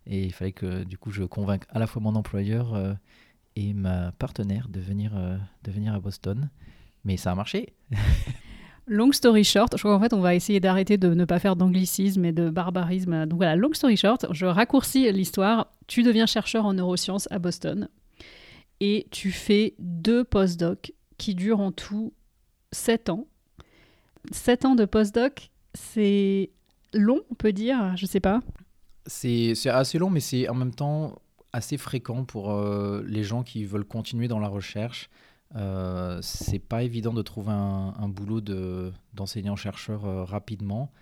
Et 0.06 0.24
il 0.24 0.32
fallait 0.32 0.52
que 0.52 0.84
du 0.84 0.98
coup 0.98 1.10
je 1.10 1.24
convainque 1.24 1.64
à 1.70 1.78
la 1.78 1.86
fois 1.86 2.02
mon 2.02 2.14
employeur 2.16 2.96
et 3.54 3.72
ma 3.74 4.12
partenaire 4.12 4.68
de 4.68 4.80
venir, 4.80 5.12
de 5.62 5.70
venir 5.70 5.94
à 5.94 6.00
Boston. 6.00 6.50
Mais 7.04 7.16
ça 7.16 7.32
a 7.32 7.34
marché. 7.34 7.74
long 8.90 9.12
story 9.12 9.44
short, 9.44 9.76
je 9.76 9.82
crois 9.82 9.94
qu'en 9.94 10.02
fait, 10.02 10.12
on 10.12 10.20
va 10.20 10.34
essayer 10.34 10.60
d'arrêter 10.60 10.98
de 10.98 11.14
ne 11.14 11.24
pas 11.24 11.38
faire 11.38 11.56
d'anglicisme 11.56 12.24
et 12.24 12.32
de 12.32 12.50
barbarisme. 12.50 13.24
Donc 13.26 13.38
voilà, 13.38 13.56
long 13.56 13.72
story 13.72 13.96
short, 13.96 14.26
je 14.32 14.44
raccourcis 14.44 15.10
l'histoire. 15.12 15.72
Tu 15.86 16.02
deviens 16.02 16.26
chercheur 16.26 16.66
en 16.66 16.74
neurosciences 16.74 17.28
à 17.30 17.38
Boston 17.38 17.88
et 18.80 19.06
tu 19.10 19.30
fais 19.30 19.74
deux 19.78 20.24
postdocs 20.24 20.92
qui 21.18 21.34
durent 21.34 21.60
en 21.60 21.70
tout 21.70 22.12
sept 22.72 23.08
ans. 23.08 23.26
Sept 24.32 24.64
ans 24.64 24.74
de 24.74 24.84
postdoc, 24.84 25.50
c'est 25.74 26.50
long, 26.92 27.20
on 27.30 27.34
peut 27.34 27.52
dire, 27.52 27.96
je 27.96 28.06
sais 28.06 28.20
pas. 28.20 28.40
C'est 29.06 29.54
assez 29.66 29.98
long, 29.98 30.10
mais 30.10 30.20
c'est 30.20 30.48
en 30.48 30.54
même 30.54 30.74
temps 30.74 31.16
assez 31.52 31.78
fréquent 31.78 32.24
pour 32.24 32.52
euh, 32.52 33.02
les 33.06 33.22
gens 33.22 33.42
qui 33.42 33.64
veulent 33.64 33.84
continuer 33.84 34.28
dans 34.28 34.38
la 34.38 34.48
recherche. 34.48 35.10
Euh, 35.56 36.20
c'est 36.22 36.60
pas 36.60 36.82
évident 36.82 37.12
de 37.12 37.22
trouver 37.22 37.52
un, 37.52 38.08
boulot 38.08 38.40
d'enseignant-chercheur 39.14 40.04
euh, 40.04 40.24
rapidement. 40.24 40.92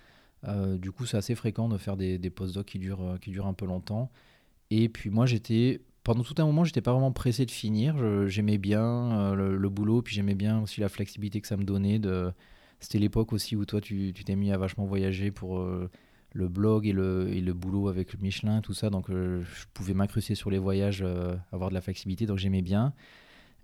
Euh, 0.47 0.77
du 0.77 0.91
coup, 0.91 1.05
c'est 1.05 1.17
assez 1.17 1.35
fréquent 1.35 1.69
de 1.69 1.77
faire 1.77 1.97
des, 1.97 2.17
des 2.17 2.29
post-docs 2.29 2.65
qui 2.65 2.79
durent, 2.79 3.17
qui 3.21 3.31
durent 3.31 3.47
un 3.47 3.53
peu 3.53 3.65
longtemps. 3.65 4.09
Et 4.71 4.89
puis 4.89 5.09
moi, 5.09 5.25
j'étais 5.25 5.81
pendant 6.03 6.23
tout 6.23 6.35
un 6.39 6.45
moment, 6.45 6.63
j'étais 6.63 6.81
pas 6.81 6.93
vraiment 6.93 7.11
pressé 7.11 7.45
de 7.45 7.51
finir. 7.51 8.27
J'aimais 8.27 8.57
bien 8.57 9.35
le, 9.35 9.69
boulot, 9.69 10.01
puis 10.01 10.15
j'aimais 10.15 10.35
bien 10.35 10.61
aussi 10.61 10.81
la 10.81 10.89
flexibilité 10.89 11.41
que 11.41 11.47
ça 11.47 11.57
me 11.57 11.63
donnait. 11.63 12.01
C'était 12.79 12.99
l'époque 12.99 13.33
aussi 13.33 13.55
où 13.55 13.65
toi, 13.65 13.81
tu 13.81 14.13
t'es 14.13 14.35
mis 14.35 14.51
à 14.51 14.57
vachement 14.57 14.85
voyager 14.85 15.29
pour 15.31 15.63
le 16.33 16.47
blog 16.47 16.87
et 16.87 16.93
le, 16.93 17.27
et 17.29 17.41
le 17.41 17.53
boulot 17.53 17.89
avec 17.89 18.19
Michelin, 18.19 18.61
tout 18.61 18.73
ça. 18.73 18.89
Donc, 18.89 19.07
je 19.09 19.65
pouvais 19.73 19.93
m'incruster 19.93 20.35
sur 20.35 20.49
les 20.49 20.57
voyages, 20.57 21.05
avoir 21.51 21.69
de 21.69 21.75
la 21.75 21.81
flexibilité, 21.81 22.25
donc 22.25 22.37
j'aimais 22.37 22.63
bien. 22.63 22.93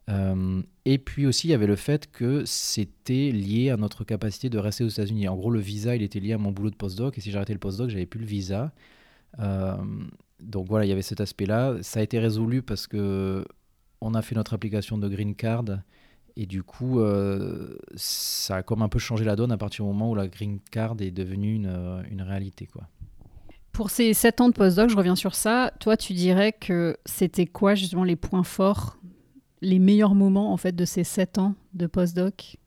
Euh, 0.10 0.62
et 0.86 0.98
puis 0.98 1.26
aussi, 1.26 1.48
il 1.48 1.52
y 1.52 1.54
avait 1.54 1.68
le 1.68 1.76
fait 1.76 2.12
que 2.12 2.46
c'était 2.46 3.32
lié 3.32 3.72
à 3.72 3.78
notre 3.78 4.04
capacité 4.04 4.50
de 4.50 4.58
rester 4.58 4.84
aux 4.84 4.90
États-Unis. 4.90 5.28
En 5.28 5.36
gros, 5.36 5.52
le 5.52 5.60
visa, 5.60 5.96
il 5.96 6.04
était 6.04 6.20
lié 6.20 6.34
à 6.34 6.38
mon 6.38 6.52
boulot 6.52 6.70
de 6.70 6.76
postdoc, 6.76 7.18
et 7.18 7.22
si 7.22 7.32
j'arrêtais 7.32 7.54
le 7.54 7.60
postdoc, 7.60 7.90
j'avais 7.90 8.06
plus 8.06 8.20
le 8.20 8.26
visa. 8.26 8.72
donc 10.40 10.68
voilà, 10.68 10.86
il 10.86 10.90
y 10.90 10.92
avait 10.92 11.02
cet 11.02 11.22
aspect-là. 11.22 11.78
Ça 11.82 12.00
a 12.00 12.04
été 12.04 12.20
résolu 12.20 12.62
parce 12.62 12.88
que 12.88 13.46
on 14.02 14.14
a 14.14 14.22
fait 14.22 14.36
notre 14.36 14.54
application 14.54 14.98
de 14.98 15.08
green 15.08 15.36
card 15.36 15.66
et 16.38 16.46
du 16.46 16.64
coup, 16.64 17.00
euh, 17.00 17.78
ça 17.96 18.58
a 18.58 18.64
comme 18.64 18.82
un 18.82 18.90
peu 18.90 19.00
changé 19.00 19.24
la 19.24 19.36
donne 19.36 19.52
à 19.52 19.58
partir 19.58 19.86
du 19.86 19.92
moment 19.92 20.12
où 20.12 20.16
la 20.16 20.28
green 20.28 20.60
card 20.72 20.96
est 21.00 21.12
devenue 21.12 21.56
une, 21.56 21.68
euh, 21.68 22.04
une 22.12 22.22
réalité. 22.22 22.68
Quoi. 22.68 22.84
Pour 23.72 23.90
ces 23.90 24.14
7 24.14 24.42
ans 24.42 24.50
de 24.50 24.54
postdoc, 24.54 24.90
je 24.90 24.98
reviens 24.98 25.16
sur 25.16 25.34
ça, 25.34 25.72
toi 25.80 25.96
tu 25.96 26.14
dirais 26.14 26.52
que 26.52 26.98
c'était 27.06 27.46
quoi 27.46 27.76
justement 27.76 28.04
les 28.04 28.18
points 28.18 28.44
forts, 28.44 28.98
les 29.66 29.80
meilleurs 29.80 30.16
moments 30.16 30.54
en 30.54 30.58
fait 30.58 30.76
de 30.76 30.86
ces 30.86 31.04
7 31.04 31.40
ans 31.40 31.56
de 31.74 31.88
postdoc? 31.88 32.58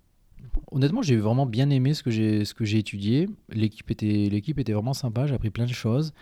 Honnêtement, 0.70 1.02
j'ai 1.02 1.16
vraiment 1.16 1.46
bien 1.46 1.70
aimé 1.70 1.94
ce 1.94 2.02
que 2.02 2.10
j'ai 2.10 2.44
ce 2.44 2.52
que 2.52 2.64
j'ai 2.64 2.78
étudié. 2.78 3.28
L'équipe 3.50 3.90
était 3.90 4.28
l'équipe 4.30 4.58
était 4.58 4.72
vraiment 4.72 4.94
sympa. 4.94 5.26
J'ai 5.26 5.34
appris 5.34 5.50
plein 5.50 5.66
de 5.66 5.72
choses. 5.72 6.12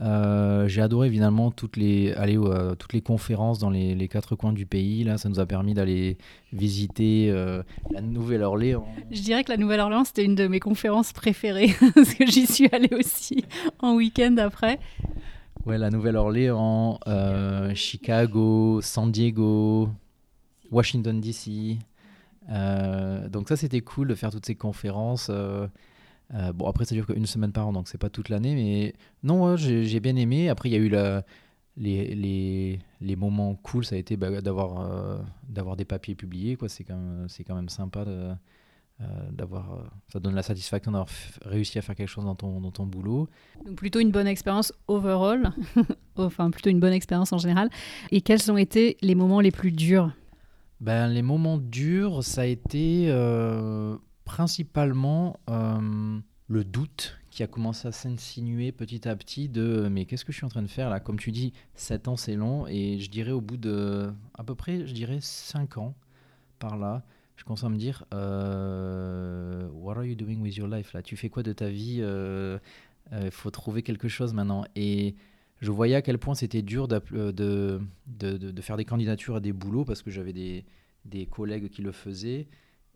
Euh, 0.00 0.66
j'ai 0.66 0.80
adoré 0.80 1.08
évidemment 1.08 1.50
toutes 1.50 1.76
les, 1.76 2.12
aller, 2.14 2.38
euh, 2.38 2.74
toutes 2.74 2.94
les 2.94 3.02
conférences 3.02 3.58
dans 3.58 3.68
les, 3.68 3.94
les, 3.94 4.08
quatre 4.08 4.34
coins 4.34 4.52
du 4.52 4.64
pays. 4.64 5.04
Là, 5.04 5.18
ça 5.18 5.28
nous 5.28 5.40
a 5.40 5.46
permis 5.46 5.74
d'aller 5.74 6.16
visiter 6.52 7.30
euh, 7.30 7.62
la 7.90 8.00
Nouvelle-Orléans. 8.00 8.86
Je 9.10 9.20
dirais 9.20 9.44
que 9.44 9.50
la 9.50 9.58
Nouvelle-Orléans, 9.58 10.04
c'était 10.04 10.24
une 10.24 10.34
de 10.34 10.48
mes 10.48 10.60
conférences 10.60 11.12
préférées, 11.12 11.74
parce 11.94 12.14
que 12.14 12.26
j'y 12.26 12.46
suis 12.46 12.68
allée 12.72 12.94
aussi 12.98 13.44
en 13.80 13.94
week-end 13.94 14.36
après. 14.38 14.78
Ouais, 15.66 15.76
la 15.76 15.90
Nouvelle-Orléans, 15.90 16.98
Chicago, 17.74 18.80
San 18.80 19.12
Diego, 19.12 19.90
Washington 20.70 21.20
DC. 21.20 21.78
donc 23.30 23.48
ça, 23.48 23.56
c'était 23.56 23.80
cool 23.80 24.08
de 24.08 24.14
faire 24.14 24.30
toutes 24.30 24.46
ces 24.46 24.54
conférences. 24.54 25.30
Euh, 26.34 26.52
bon, 26.52 26.66
après, 26.66 26.84
ça 26.84 26.94
dure 26.94 27.06
qu'une 27.06 27.26
semaine 27.26 27.52
par 27.52 27.66
an, 27.68 27.72
donc 27.72 27.88
c'est 27.88 27.98
pas 27.98 28.10
toute 28.10 28.28
l'année, 28.28 28.54
mais 28.54 28.94
non, 29.22 29.56
j'ai 29.56 30.00
bien 30.00 30.16
aimé. 30.16 30.48
Après, 30.48 30.68
il 30.68 30.72
y 30.72 30.76
a 30.76 30.78
eu 30.78 30.90
les, 31.76 32.78
les, 33.00 33.16
moments 33.16 33.54
cool, 33.56 33.84
ça 33.84 33.96
a 33.96 33.98
été 33.98 34.16
bah, 34.16 34.40
d'avoir 34.40 34.80
euh, 34.80 35.18
d'avoir 35.48 35.76
des 35.76 35.84
papiers 35.84 36.14
publiés, 36.14 36.56
quoi. 36.56 36.68
C'est 36.68 36.84
quand, 36.84 36.96
même, 36.96 37.26
quand 37.46 37.54
même 37.54 37.68
sympa 37.68 38.04
d'avoir, 39.32 39.90
ça 40.12 40.20
donne 40.20 40.34
la 40.34 40.42
satisfaction 40.42 40.92
d'avoir 40.92 41.08
réussi 41.46 41.78
à 41.78 41.82
faire 41.82 41.96
quelque 41.96 42.08
chose 42.08 42.26
dans 42.26 42.34
ton, 42.34 42.60
dans 42.60 42.70
ton 42.70 42.84
boulot. 42.84 43.28
Donc 43.64 43.76
plutôt 43.76 43.98
une 43.98 44.10
bonne 44.10 44.26
expérience 44.26 44.74
overall, 44.88 45.52
enfin 46.16 46.50
plutôt 46.50 46.68
une 46.68 46.80
bonne 46.80 46.92
expérience 46.92 47.32
en 47.32 47.38
général. 47.38 47.70
Et 48.10 48.20
quels 48.20 48.52
ont 48.52 48.58
été 48.58 48.98
les 49.00 49.14
moments 49.14 49.40
les 49.40 49.50
plus 49.50 49.72
durs? 49.72 50.12
Ben, 50.80 51.08
Les 51.08 51.22
moments 51.22 51.58
durs, 51.58 52.24
ça 52.24 52.42
a 52.42 52.46
été 52.46 53.12
principalement 54.24 55.38
le 55.46 56.64
doute 56.64 57.16
qui 57.30 57.44
a 57.44 57.46
commencé 57.46 57.86
à 57.86 57.92
s'insinuer 57.92 58.72
petit 58.72 59.08
à 59.08 59.14
petit 59.14 59.48
de 59.48 59.88
mais 59.90 60.04
qu'est-ce 60.04 60.24
que 60.24 60.32
je 60.32 60.38
suis 60.38 60.44
en 60.44 60.48
train 60.48 60.62
de 60.62 60.68
faire 60.68 60.90
là? 60.90 60.98
Comme 60.98 61.18
tu 61.18 61.30
dis, 61.30 61.52
7 61.74 62.08
ans 62.08 62.16
c'est 62.16 62.34
long 62.34 62.66
et 62.66 62.98
je 62.98 63.08
dirais 63.08 63.30
au 63.30 63.40
bout 63.40 63.56
de 63.56 64.12
à 64.34 64.42
peu 64.42 64.56
près, 64.56 64.84
je 64.84 64.92
dirais 64.92 65.18
5 65.20 65.78
ans 65.78 65.94
par 66.58 66.76
là, 66.76 67.04
je 67.36 67.44
commence 67.44 67.64
à 67.64 67.68
me 67.68 67.76
dire 67.76 68.04
euh, 68.12 69.68
What 69.72 69.96
are 69.96 70.04
you 70.04 70.14
doing 70.14 70.40
with 70.40 70.56
your 70.56 70.68
life 70.68 70.92
là? 70.92 71.02
Tu 71.02 71.16
fais 71.16 71.30
quoi 71.30 71.42
de 71.42 71.52
ta 71.52 71.68
vie? 71.68 71.96
Il 71.98 72.02
euh, 72.02 72.58
euh, 73.12 73.30
faut 73.30 73.50
trouver 73.50 73.82
quelque 73.82 74.08
chose 74.08 74.34
maintenant. 74.34 74.64
Et 74.74 75.14
je 75.60 75.70
voyais 75.70 75.94
à 75.94 76.02
quel 76.02 76.18
point 76.18 76.34
c'était 76.34 76.62
dur 76.62 76.88
de, 76.88 77.00
de, 77.32 77.80
de, 78.06 78.62
faire 78.62 78.76
des 78.76 78.86
candidatures 78.86 79.36
à 79.36 79.40
des 79.40 79.52
boulots 79.52 79.84
parce 79.84 80.02
que 80.02 80.10
j'avais 80.10 80.32
des, 80.32 81.26
collègues 81.26 81.68
qui 81.68 81.82
le 81.82 81.92
faisaient. 81.92 82.48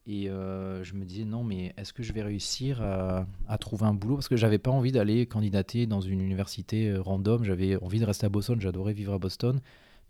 Et 0.06 0.28
euh, 0.28 0.84
je 0.84 0.94
me 0.94 1.04
disais, 1.04 1.24
non, 1.24 1.44
mais 1.44 1.74
est-ce 1.78 1.92
que 1.92 2.02
je 2.02 2.12
vais 2.12 2.22
réussir 2.22 2.82
à, 2.82 3.58
trouver 3.58 3.84
un 3.84 3.94
boulot? 3.94 4.16
Parce 4.16 4.28
que 4.28 4.36
j'avais 4.36 4.58
pas 4.58 4.70
envie 4.70 4.92
d'aller 4.92 5.26
candidater 5.26 5.86
dans 5.86 6.00
une 6.00 6.20
université 6.20 6.90
euh, 6.90 7.00
random. 7.00 7.44
J'avais 7.44 7.76
envie 7.76 8.00
de 8.00 8.04
rester 8.04 8.26
à 8.26 8.28
Boston. 8.28 8.60
J'adorais 8.60 8.92
vivre 8.92 9.12
à 9.12 9.18
Boston. 9.18 9.60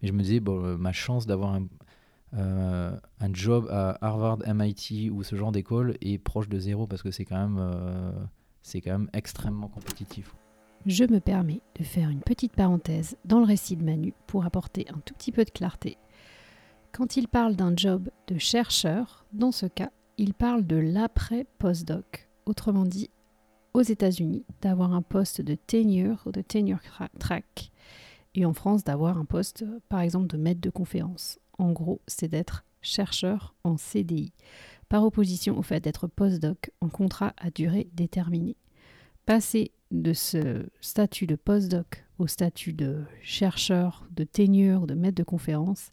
Mais 0.01 0.09
je 0.09 0.13
me 0.13 0.23
disais, 0.23 0.41
euh, 0.47 0.77
ma 0.77 0.93
chance 0.93 1.27
d'avoir 1.27 1.55
un, 2.33 2.89
job 3.33 3.69
à 3.71 3.99
Harvard, 4.01 4.39
MIT 4.47 5.11
ou 5.11 5.23
ce 5.23 5.35
genre 5.37 5.53
d'école 5.53 5.97
est 6.01 6.19
proche 6.19 6.49
de 6.49 6.59
zéro 6.59 6.87
parce 6.87 7.03
que 7.03 7.11
c'est 7.11 7.25
quand, 7.25 7.49
même, 7.49 8.15
c'est 8.63 8.81
quand 8.81 8.93
même 8.93 9.11
extrêmement 9.13 9.69
compétitif. 9.69 10.35
Je 10.87 11.05
me 11.05 11.21
permets 11.21 11.61
de 11.79 11.85
faire 11.85 12.11
une 12.11 12.21
petite 12.21 12.53
parenthèse 12.53 13.17
dans 13.25 13.39
le 13.39 13.47
récit 13.47 13.77
de 13.77 13.85
Manu 13.85 14.13
pour 14.27 14.45
apporter 14.45 14.87
un 14.91 15.01
tout 15.05 15.15
petit 15.15 15.33
peu 15.33 15.45
de 15.45 15.51
clarté 15.51 15.97
quand 16.95 17.17
il 17.17 17.27
parle 17.27 17.57
d'un 17.57 17.75
job 17.77 18.09
de 18.29 18.39
chercheur, 18.39 19.27
dans 19.33 19.51
ce 19.51 19.67
cas, 19.67 19.91
il 20.17 20.33
parle 20.33 20.65
de 20.65 20.77
l'après-postdoc, 20.77 22.29
autrement 22.47 22.85
dit, 22.85 23.11
aux 23.75 23.83
États-Unis, 23.83 24.45
d'avoir 24.63 24.95
un 24.95 25.03
poste 25.03 25.41
de 25.41 25.57
tenure 25.57 26.23
ou 26.25 26.31
de 26.31 26.41
tenure 26.41 26.79
track, 27.19 27.73
et 28.37 28.47
en 28.47 28.53
France, 28.53 28.85
d'avoir 28.85 29.19
un 29.19 29.25
poste, 29.25 29.65
par 29.89 30.01
exemple, 30.01 30.29
de 30.29 30.37
maître 30.37 30.61
de 30.61 30.71
conférence. 30.71 31.41
En 31.59 31.73
gros, 31.73 32.01
c'est 32.07 32.29
d'être 32.29 32.65
chercheur 32.81 33.57
en 33.65 33.77
CDI, 33.77 34.33
par 34.89 35.03
opposition 35.03 35.59
au 35.59 35.63
fait 35.63 35.81
d'être 35.81 36.07
postdoc 36.07 36.71
en 36.81 36.89
contrat 36.89 37.35
à 37.39 37.51
durée 37.51 37.89
déterminée. 37.95 38.57
Passer 39.27 39.71
de 39.91 40.13
ce 40.13 40.67
statut 40.81 41.27
de 41.27 41.37
postdoc 41.37 42.05
au 42.19 42.27
statut 42.27 42.73
de 42.73 43.05
chercheur, 43.23 44.07
de 44.11 44.25
tenure, 44.25 44.87
de 44.87 44.95
maître 44.95 45.17
de 45.17 45.23
conférence, 45.23 45.93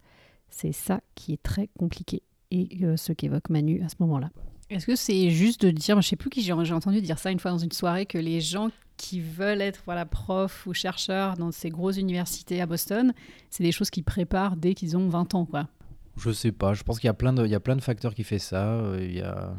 c'est 0.50 0.72
ça 0.72 1.00
qui 1.14 1.32
est 1.32 1.42
très 1.42 1.68
compliqué 1.78 2.22
et 2.50 2.68
euh, 2.82 2.96
ce 2.96 3.12
qu'évoque 3.12 3.48
Manu 3.48 3.82
à 3.82 3.88
ce 3.88 3.96
moment-là. 4.00 4.30
Est-ce 4.68 4.86
que 4.86 4.96
c'est 4.96 5.30
juste 5.30 5.64
de 5.64 5.70
dire, 5.70 6.00
je 6.00 6.08
sais 6.08 6.16
plus 6.16 6.30
qui 6.30 6.42
j'ai 6.42 6.52
entendu 6.52 7.00
dire 7.00 7.18
ça 7.18 7.30
une 7.30 7.38
fois 7.38 7.50
dans 7.50 7.58
une 7.58 7.72
soirée, 7.72 8.06
que 8.06 8.18
les 8.18 8.40
gens 8.40 8.70
qui 8.96 9.20
veulent 9.20 9.62
être 9.62 9.82
voilà, 9.84 10.04
profs 10.04 10.66
ou 10.66 10.74
chercheurs 10.74 11.36
dans 11.36 11.52
ces 11.52 11.70
grosses 11.70 11.96
universités 11.96 12.60
à 12.60 12.66
Boston, 12.66 13.12
c'est 13.50 13.64
des 13.64 13.72
choses 13.72 13.90
qu'ils 13.90 14.04
préparent 14.04 14.56
dès 14.56 14.74
qu'ils 14.74 14.96
ont 14.96 15.08
20 15.08 15.34
ans, 15.34 15.46
quoi. 15.46 15.68
Je 16.16 16.30
sais 16.30 16.52
pas, 16.52 16.74
je 16.74 16.82
pense 16.82 17.00
qu'il 17.00 17.08
y 17.08 17.10
a 17.10 17.14
plein 17.14 17.32
de, 17.32 17.44
il 17.44 17.50
y 17.50 17.54
a 17.54 17.60
plein 17.60 17.76
de 17.76 17.80
facteurs 17.80 18.14
qui 18.14 18.22
font 18.22 18.38
ça. 18.38 18.74
Euh, 18.74 18.98
il 19.02 19.16
y 19.16 19.22
a, 19.22 19.54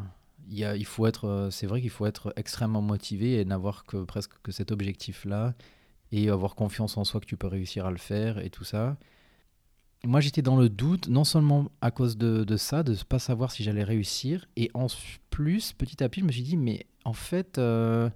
il 0.53 0.85
faut 0.85 1.05
être, 1.07 1.27
euh, 1.27 1.51
c'est 1.51 1.67
vrai 1.67 1.81
qu'il 1.81 1.89
faut 1.89 2.05
être 2.05 2.33
extrêmement 2.35 2.81
motivé 2.81 3.39
et 3.39 3.45
n'avoir 3.45 3.85
que 3.85 4.03
presque 4.03 4.33
que 4.43 4.51
cet 4.51 4.71
objectif-là 4.71 5.53
et 6.11 6.29
avoir 6.29 6.55
confiance 6.55 6.97
en 6.97 7.03
soi 7.03 7.19
que 7.19 7.25
tu 7.25 7.37
peux 7.37 7.47
réussir 7.47 7.85
à 7.85 7.91
le 7.91 7.97
faire 7.97 8.39
et 8.39 8.49
tout 8.49 8.63
ça 8.63 8.97
moi 10.05 10.19
j'étais 10.19 10.41
dans 10.41 10.57
le 10.57 10.69
doute, 10.69 11.07
non 11.07 11.23
seulement 11.23 11.71
à 11.81 11.91
cause 11.91 12.17
de, 12.17 12.57
ça, 12.57 12.83
de 12.83 12.91
ne 12.91 13.03
pas 13.03 13.19
savoir 13.19 13.51
si 13.51 13.63
j'allais 13.63 13.83
réussir, 13.83 14.45
et 14.55 14.69
en 14.73 14.87
plus, 15.29 15.73
petit 15.73 16.03
à 16.03 16.09
petit, 16.09 16.21
je 16.21 16.25
me 16.25 16.31
suis 16.31 16.43
dit, 16.43 16.57
mais 16.57 16.85
en 17.05 17.13
fait, 17.13 17.57
euh, 17.57 18.09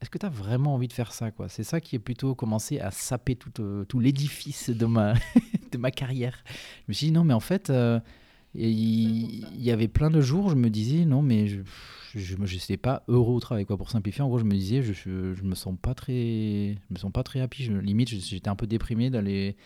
est-ce 0.00 0.10
que 0.10 0.18
tu 0.18 0.26
as 0.26 0.30
vraiment 0.30 0.74
envie 0.74 0.88
de 0.88 0.92
faire 0.92 1.12
ça 1.12 1.30
quoi? 1.30 1.48
C'est 1.48 1.62
ça 1.62 1.80
qui 1.80 1.96
est 1.96 2.00
plutôt 2.00 2.34
commencé 2.34 2.80
à 2.80 2.90
saper 2.90 3.36
tout, 3.36 3.52
euh, 3.60 3.84
l'édifice 3.94 4.70
de 4.70 4.86
ma, 4.86 5.14
de 5.72 5.78
ma 5.78 5.90
carrière. 5.90 6.42
Je 6.46 6.84
me 6.88 6.92
suis 6.92 7.06
dit, 7.06 7.12
non, 7.12 7.24
mais 7.24 7.34
en 7.34 7.40
fait, 7.40 7.72
il 8.54 9.62
y, 9.62 9.70
avait 9.70 9.88
plein 9.88 10.10
de 10.10 10.20
jours, 10.20 10.50
je 10.50 10.56
me 10.56 10.70
disais, 10.70 11.04
non, 11.04 11.22
mais 11.22 11.46
je 11.46 12.36
ne 12.36 12.46
sais 12.46 12.76
pas 12.76 13.04
heureux 13.06 13.34
au 13.34 13.40
travail. 13.40 13.64
Quoi. 13.64 13.76
Pour 13.76 13.90
simplifier, 13.90 14.22
en 14.22 14.28
gros, 14.28 14.38
je 14.38 14.44
me 14.44 14.52
disais, 14.52 14.82
je, 14.82 14.92
je, 14.92 15.34
je 15.34 15.42
me 15.44 15.54
sens 15.54 15.76
pas 15.80 15.94
très, 15.94 16.12
je 16.12 16.94
me 16.94 16.98
sens 16.98 17.12
pas 17.12 17.22
très 17.22 17.40
happy. 17.40 17.62
Je, 17.64 17.72
limite, 17.72 18.08
j'étais 18.08 18.48
un 18.48 18.56
peu 18.56 18.66
déprimé 18.66 19.10
d'aller 19.10 19.56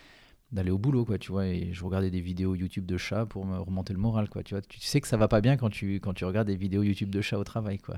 d'aller 0.53 0.71
au 0.71 0.79
boulot 0.79 1.05
quoi 1.05 1.19
tu 1.19 1.33
vois 1.33 1.47
et 1.47 1.73
je 1.73 1.85
regardais 1.85 2.11
des 2.11 2.21
vidéos 2.21 2.55
YouTube 2.55 2.87
de 2.87 2.97
chats 2.97 3.27
pour 3.27 3.45
me 3.45 3.59
remonter 3.59 3.93
le 3.93 3.99
moral 3.99 4.29
quoi 4.29 4.43
tu 4.43 4.55
vois 4.55 4.63
tu 4.63 4.79
sais 4.79 5.01
que 5.01 5.09
ça 5.09 5.17
va 5.17 5.27
pas 5.27 5.41
bien 5.41 5.57
quand 5.57 5.71
tu 5.71 5.97
quand 5.97 6.15
tu 6.15 6.25
regardes 6.25 6.47
des 6.47 6.55
vidéos 6.55 6.83
YouTube 6.83 7.11
de 7.11 7.21
chats 7.21 7.39
au 7.39 7.45
travail 7.45 7.79
quoi 7.79 7.97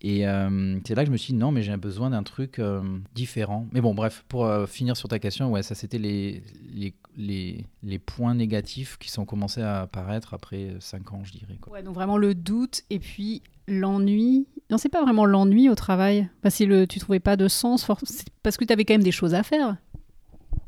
et 0.00 0.26
euh, 0.26 0.78
c'est 0.84 0.94
là 0.94 1.02
que 1.02 1.06
je 1.06 1.12
me 1.12 1.16
suis 1.16 1.32
dit 1.32 1.38
non 1.38 1.52
mais 1.52 1.62
j'ai 1.62 1.76
besoin 1.76 2.10
d'un 2.10 2.22
truc 2.22 2.58
euh, 2.58 2.82
différent 3.14 3.68
mais 3.72 3.80
bon 3.80 3.94
bref 3.94 4.24
pour 4.28 4.46
euh, 4.46 4.66
finir 4.66 4.96
sur 4.96 5.08
ta 5.08 5.18
question 5.18 5.50
ouais 5.50 5.62
ça 5.62 5.74
c'était 5.74 5.98
les 5.98 6.42
les, 6.74 6.94
les, 7.16 7.66
les 7.82 7.98
points 7.98 8.34
négatifs 8.34 8.98
qui 8.98 9.10
sont 9.10 9.24
commencés 9.24 9.62
à 9.62 9.82
apparaître 9.82 10.34
après 10.34 10.74
5 10.80 11.12
ans 11.12 11.20
je 11.24 11.32
dirais 11.32 11.56
quoi. 11.60 11.74
ouais 11.74 11.82
donc 11.82 11.94
vraiment 11.94 12.16
le 12.16 12.34
doute 12.34 12.82
et 12.90 12.98
puis 12.98 13.42
l'ennui 13.68 14.46
non 14.70 14.78
c'est 14.78 14.88
pas 14.88 15.02
vraiment 15.02 15.24
l'ennui 15.24 15.68
au 15.68 15.74
travail 15.74 16.28
parce 16.42 16.58
que 16.58 16.64
le, 16.64 16.86
tu 16.86 16.98
trouvais 16.98 17.20
pas 17.20 17.36
de 17.36 17.46
sens 17.46 17.86
parce 18.42 18.56
que 18.56 18.64
tu 18.64 18.72
avais 18.72 18.84
quand 18.84 18.94
même 18.94 19.02
des 19.02 19.12
choses 19.12 19.34
à 19.34 19.42
faire 19.42 19.76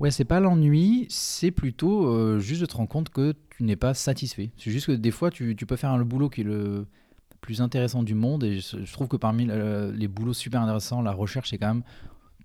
Ouais, 0.00 0.10
c'est 0.10 0.24
pas 0.24 0.40
l'ennui, 0.40 1.06
c'est 1.08 1.52
plutôt 1.52 2.38
juste 2.40 2.60
de 2.60 2.66
te 2.66 2.76
rendre 2.76 2.88
compte 2.88 3.10
que 3.10 3.32
tu 3.50 3.62
n'es 3.62 3.76
pas 3.76 3.94
satisfait. 3.94 4.50
C'est 4.56 4.70
juste 4.70 4.86
que 4.86 4.92
des 4.92 5.10
fois, 5.10 5.30
tu, 5.30 5.54
peux 5.54 5.76
faire 5.76 5.96
le 5.96 6.04
boulot 6.04 6.28
qui 6.28 6.40
est 6.40 6.44
le 6.44 6.86
plus 7.44 7.60
intéressant 7.60 8.02
du 8.02 8.14
monde. 8.14 8.42
Et 8.42 8.60
je, 8.60 8.90
trouve 8.90 9.06
que 9.06 9.18
parmi 9.18 9.46
les 9.46 10.08
boulots 10.08 10.32
super 10.32 10.62
intéressants, 10.62 11.02
la 11.02 11.12
recherche, 11.12 11.50
c'est 11.50 11.58
quand 11.58 11.68
même. 11.68 11.82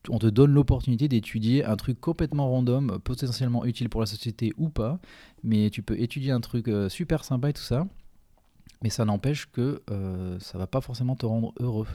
On 0.10 0.20
te 0.20 0.28
donne 0.28 0.52
l'opportunité 0.52 1.08
d'étudier 1.08 1.64
un 1.66 1.76
truc 1.78 2.00
complètement 2.00 2.50
random, 2.50 3.00
potentiellement 3.04 3.66
utile 3.66 3.90
pour 3.90 4.02
la 4.02 4.08
société 4.08 4.52
ou 4.58 4.70
pas. 4.70 5.00
Mais 5.44 5.70
tu 5.70 5.84
peux 5.84 5.98
étudier 6.00 6.32
un 6.32 6.42
truc 6.42 6.68
euh, 6.68 6.90
super 6.90 7.24
sympa 7.24 7.50
et 7.50 7.54
tout 7.54 7.62
ça. 7.62 7.88
Mais 8.82 8.90
ça 8.90 9.06
n'empêche 9.06 9.50
que 9.52 9.82
euh, 9.90 10.38
ça 10.40 10.58
va 10.58 10.68
pas 10.68 10.82
forcément 10.82 11.16
te 11.16 11.26
rendre 11.26 11.54
heureux. 11.60 11.88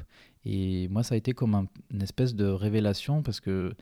Et 0.46 0.88
moi, 0.88 1.02
ça 1.02 1.14
a 1.14 1.18
été 1.18 1.32
comme 1.32 1.66
une 1.90 2.02
espèce 2.02 2.34
de 2.34 2.46
révélation 2.46 3.22
parce 3.22 3.40
que 3.40 3.74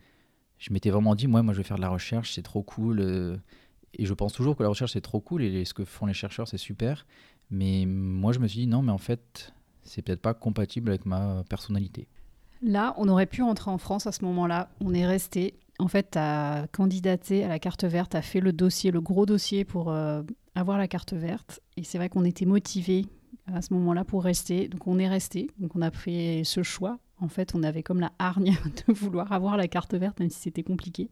je 0.57 0.73
m'étais 0.73 0.89
vraiment 0.89 1.15
dit, 1.15 1.27
moi, 1.27 1.43
moi, 1.43 1.53
je 1.53 1.59
vais 1.59 1.63
faire 1.63 1.77
de 1.77 1.81
la 1.81 1.89
recherche, 1.89 2.33
c'est 2.33 2.41
trop 2.41 2.63
cool. 2.63 2.99
Euh, 2.99 3.37
et 3.93 4.05
je 4.05 4.13
pense 4.13 4.33
toujours 4.33 4.57
que 4.57 4.63
la 4.63 4.69
recherche, 4.69 4.91
c'est 4.93 5.01
trop 5.01 5.21
cool 5.21 5.43
et 5.43 5.63
ce 5.63 5.73
que 5.73 5.85
font 5.85 6.07
les 6.07 6.13
chercheurs, 6.13 6.47
c'est 6.47 6.57
super. 6.57 7.05
Mais 7.49 7.85
moi, 7.85 8.33
je 8.33 8.39
me 8.39 8.47
suis 8.47 8.61
dit, 8.61 8.67
non, 8.67 8.81
mais 8.81 8.91
en 8.91 8.97
fait, 8.97 9.53
c'est 9.83 10.01
peut-être 10.01 10.21
pas 10.21 10.33
compatible 10.33 10.89
avec 10.89 11.05
ma 11.05 11.43
personnalité. 11.49 12.07
Là, 12.61 12.93
on 12.97 13.07
aurait 13.07 13.25
pu 13.25 13.43
rentrer 13.43 13.69
en 13.69 13.77
France 13.77 14.07
à 14.07 14.11
ce 14.11 14.23
moment-là. 14.25 14.69
On 14.79 14.93
est 14.93 15.05
resté. 15.05 15.55
En 15.79 15.87
fait, 15.87 16.11
tu 16.11 16.17
as 16.17 16.67
candidaté 16.71 17.43
à 17.43 17.47
la 17.47 17.59
carte 17.59 17.83
verte, 17.83 18.11
tu 18.11 18.17
as 18.17 18.21
fait 18.21 18.39
le 18.39 18.53
dossier, 18.53 18.91
le 18.91 19.01
gros 19.01 19.25
dossier 19.25 19.65
pour 19.65 19.91
euh, 19.91 20.23
avoir 20.55 20.77
la 20.77 20.87
carte 20.87 21.13
verte. 21.13 21.59
Et 21.77 21.83
c'est 21.83 21.97
vrai 21.97 22.09
qu'on 22.09 22.23
était 22.23 22.45
motivés 22.45 23.05
à 23.47 23.61
ce 23.61 23.73
moment-là 23.73 24.05
pour 24.05 24.23
rester. 24.23 24.69
Donc 24.69 24.87
on 24.87 24.97
est 24.99 25.09
resté. 25.09 25.49
Donc 25.59 25.75
on 25.75 25.81
a 25.81 25.91
pris 25.91 26.45
ce 26.45 26.63
choix 26.63 26.99
en 27.23 27.29
fait, 27.29 27.55
on 27.55 27.63
avait 27.63 27.83
comme 27.83 27.99
la 27.99 28.11
hargne 28.19 28.55
de 28.87 28.93
vouloir 28.93 29.31
avoir 29.31 29.57
la 29.57 29.67
carte 29.67 29.95
verte, 29.95 30.19
même 30.19 30.29
si 30.29 30.39
c'était 30.39 30.63
compliqué. 30.63 31.09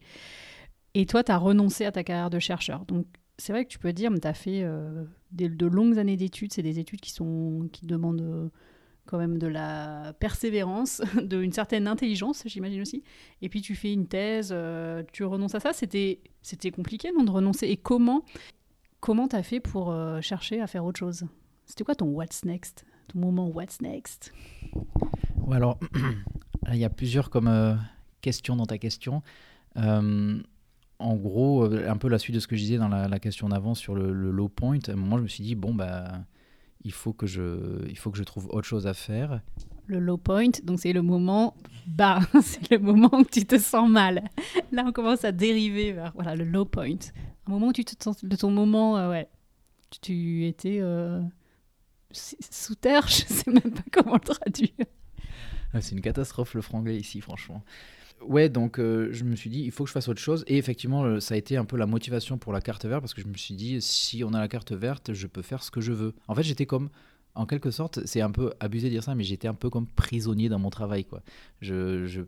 Et 0.94 1.06
toi, 1.06 1.24
tu 1.24 1.32
as 1.32 1.38
renoncé 1.38 1.86
à 1.86 1.92
ta 1.92 2.04
carrière 2.04 2.30
de 2.30 2.40
chercheur. 2.40 2.86
Donc, 2.86 3.06
c'est 3.38 3.54
vrai 3.54 3.66
que 3.66 3.70
tu 3.70 3.80
peux 3.80 3.94
dire, 3.94 4.12
mais 4.12 4.20
tu 4.20 4.28
as 4.28 4.34
fait 4.34 4.62
euh, 4.64 5.04
de 5.32 5.66
longues 5.66 5.98
années 5.98 6.18
d'études. 6.18 6.54
C'est 6.54 6.62
des 6.62 6.80
études 6.80 7.02
qui, 7.02 7.12
sont, 7.12 7.70
qui 7.72 7.86
demandent 7.86 8.22
euh, 8.22 8.50
quand 9.06 9.18
même 9.18 9.38
de 9.38 9.48
la 9.48 10.14
persévérance, 10.20 11.02
d'une 11.24 11.52
certaine 11.52 11.88
intelligence, 11.88 12.44
j'imagine 12.46 12.82
aussi. 12.82 13.04
Et 13.42 13.50
puis, 13.50 13.62
tu 13.62 13.76
fais 13.76 13.92
une 13.92 14.08
thèse, 14.08 14.52
euh, 14.52 15.04
tu 15.12 15.24
renonces 15.24 15.56
à 15.56 15.60
ça. 15.60 15.74
C'était 15.74 16.20
compliqué, 16.72 17.12
non, 17.12 17.24
de 17.24 17.32
renoncer. 17.32 17.68
Et 17.68 17.78
comment 17.78 18.24
comment 19.00 19.28
tu 19.28 19.36
as 19.36 19.42
fait 19.42 19.60
pour 19.60 19.96
chercher 20.22 20.62
à 20.62 20.68
faire 20.68 20.86
autre 20.86 21.00
chose? 21.00 21.26
C'était 21.66 21.84
quoi 21.84 21.96
ton 21.96 22.06
what's 22.10 22.46
next? 22.46 22.86
Ton 23.08 23.20
moment 23.20 23.48
what's 23.48 23.82
next? 23.82 24.32
Alors, 25.52 25.80
il 26.72 26.78
y 26.78 26.86
a 26.86 26.90
plusieurs 26.92 27.32
comme 27.32 27.80
questions 28.22 28.56
dans 28.56 28.68
ta 28.68 28.78
question. 28.78 29.24
En 31.02 31.16
gros, 31.16 31.66
euh, 31.66 31.90
un 31.90 31.98
peu 31.98 32.08
la 32.08 32.20
suite 32.20 32.36
de 32.36 32.40
ce 32.40 32.48
que 32.48 32.56
je 32.56 32.62
disais 32.62 32.78
dans 32.78 32.88
la, 32.88 33.20
question 33.20 33.50
d'avant 33.50 33.76
sur 33.76 33.96
le, 33.96 34.12
low 34.12 34.50
point. 34.50 34.80
À 34.88 34.92
un 34.92 34.96
moment, 34.96 35.18
je 35.18 35.24
me 35.24 35.28
suis 35.28 35.44
dit 35.44 35.56
bon 35.56 35.74
bah, 35.74 36.24
il 36.84 36.92
faut 36.92 37.14
que 37.14 37.28
je, 37.28 37.86
il 37.90 37.98
faut 37.98 38.12
que 38.12 38.18
je 38.18 38.24
trouve 38.24 38.48
autre 38.52 38.68
chose 38.68 38.88
à 38.88 38.94
faire. 38.94 39.42
Le 39.88 40.00
low 40.00 40.18
point, 40.18 40.52
donc 40.64 40.80
c'est 40.80 40.94
le 40.94 41.02
moment 41.02 41.56
bas, 41.88 42.20
c'est 42.42 42.72
le 42.72 42.80
moment 42.80 43.10
où 43.14 43.26
tu 43.26 43.46
te 43.46 43.58
sens 43.58 43.90
mal. 43.90 44.24
Là, 44.72 44.84
on 44.88 44.92
commence 44.92 45.26
à 45.26 45.32
dériver 45.32 45.92
vers 45.92 46.12
voilà 46.14 46.36
le 46.36 46.46
low 46.46 46.66
point, 46.66 46.98
un 47.48 47.52
moment 47.52 47.68
où 47.68 47.74
tu 47.74 47.84
te 47.84 48.02
sens 48.02 48.24
de 48.24 48.36
ton 48.36 48.52
moment, 48.52 49.10
ouais, 49.10 49.28
tu 50.02 50.46
étais 50.46 50.82
sous 52.14 52.76
terre, 52.76 53.08
je 53.08 53.26
sais 53.26 53.52
même 53.52 53.74
pas 53.74 53.84
comment 53.92 54.14
le 54.14 54.20
traduire. 54.20 54.86
Ah, 55.74 55.82
c'est 55.82 55.96
une 55.96 56.02
catastrophe 56.02 56.54
le 56.54 56.62
franglais 56.62 56.98
ici, 56.98 57.22
franchement. 57.22 57.64
Ouais, 58.24 58.50
donc 58.50 58.80
euh, 58.80 59.10
je 59.12 59.24
me 59.24 59.36
suis 59.36 59.50
dit, 59.50 59.62
il 59.62 59.72
faut 59.72 59.84
que 59.84 59.90
je 59.90 59.94
fasse 59.94 60.08
autre 60.08 60.22
chose. 60.22 60.44
Et 60.48 60.58
effectivement, 60.58 61.20
ça 61.20 61.34
a 61.34 61.38
été 61.38 61.58
un 61.58 61.66
peu 61.66 61.78
la 61.78 61.86
motivation 61.88 62.38
pour 62.38 62.54
la 62.54 62.62
carte 62.62 62.86
verte, 62.86 63.02
parce 63.02 63.14
que 63.14 63.22
je 63.22 63.28
me 63.28 63.36
suis 63.36 63.56
dit, 63.56 63.82
si 63.82 64.24
on 64.24 64.34
a 64.34 64.40
la 64.40 64.48
carte 64.48 64.72
verte, 64.72 65.14
je 65.14 65.28
peux 65.28 65.42
faire 65.42 65.64
ce 65.64 65.72
que 65.72 65.82
je 65.82 65.92
veux. 65.92 66.14
En 66.28 66.36
fait, 66.36 66.44
j'étais 66.44 66.66
comme, 66.66 66.90
en 67.36 67.46
quelque 67.46 67.72
sorte, 67.72 68.06
c'est 68.06 68.22
un 68.22 68.32
peu 68.32 68.54
abusé 68.60 68.88
de 68.88 68.94
dire 68.94 69.04
ça, 69.04 69.16
mais 69.16 69.24
j'étais 69.24 69.48
un 69.48 69.54
peu 69.54 69.70
comme 69.70 69.88
prisonnier 69.88 70.50
dans 70.50 70.60
mon 70.60 70.70
travail. 70.70 71.06
Quoi. 71.06 71.22
Je, 71.62 72.06
je, 72.06 72.22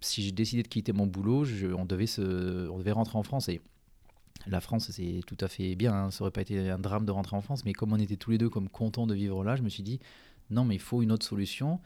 si 0.00 0.22
j'ai 0.22 0.32
décidé 0.32 0.62
de 0.62 0.68
quitter 0.68 0.92
mon 0.92 1.06
boulot, 1.06 1.44
on, 1.76 1.84
devait 1.84 2.06
se, 2.06 2.68
on 2.68 2.78
devait 2.78 2.92
rentrer 2.92 3.18
en 3.18 3.22
France. 3.22 3.48
Et 3.48 3.60
la 4.46 4.60
France, 4.60 4.90
c'est 4.90 5.20
tout 5.26 5.38
à 5.40 5.48
fait 5.48 5.74
bien. 5.74 5.94
Hein. 5.94 6.10
Ça 6.10 6.22
aurait 6.22 6.30
pas 6.30 6.42
été 6.42 6.70
un 6.70 6.78
drame 6.78 7.06
de 7.06 7.10
rentrer 7.10 7.36
en 7.36 7.40
France, 7.40 7.64
mais 7.64 7.72
comme 7.72 7.92
on 7.92 7.98
était 7.98 8.16
tous 8.16 8.30
les 8.30 8.38
deux 8.38 8.50
comme 8.50 8.68
contents 8.68 9.06
de 9.06 9.14
vivre 9.14 9.42
là, 9.42 9.56
je 9.56 9.62
me 9.62 9.68
suis 9.68 9.82
dit, 9.82 10.00
non, 10.50 10.64
mais 10.64 10.74
il 10.74 10.80
faut 10.80 11.02
une 11.02 11.12
autre 11.12 11.26
solution. 11.26 11.80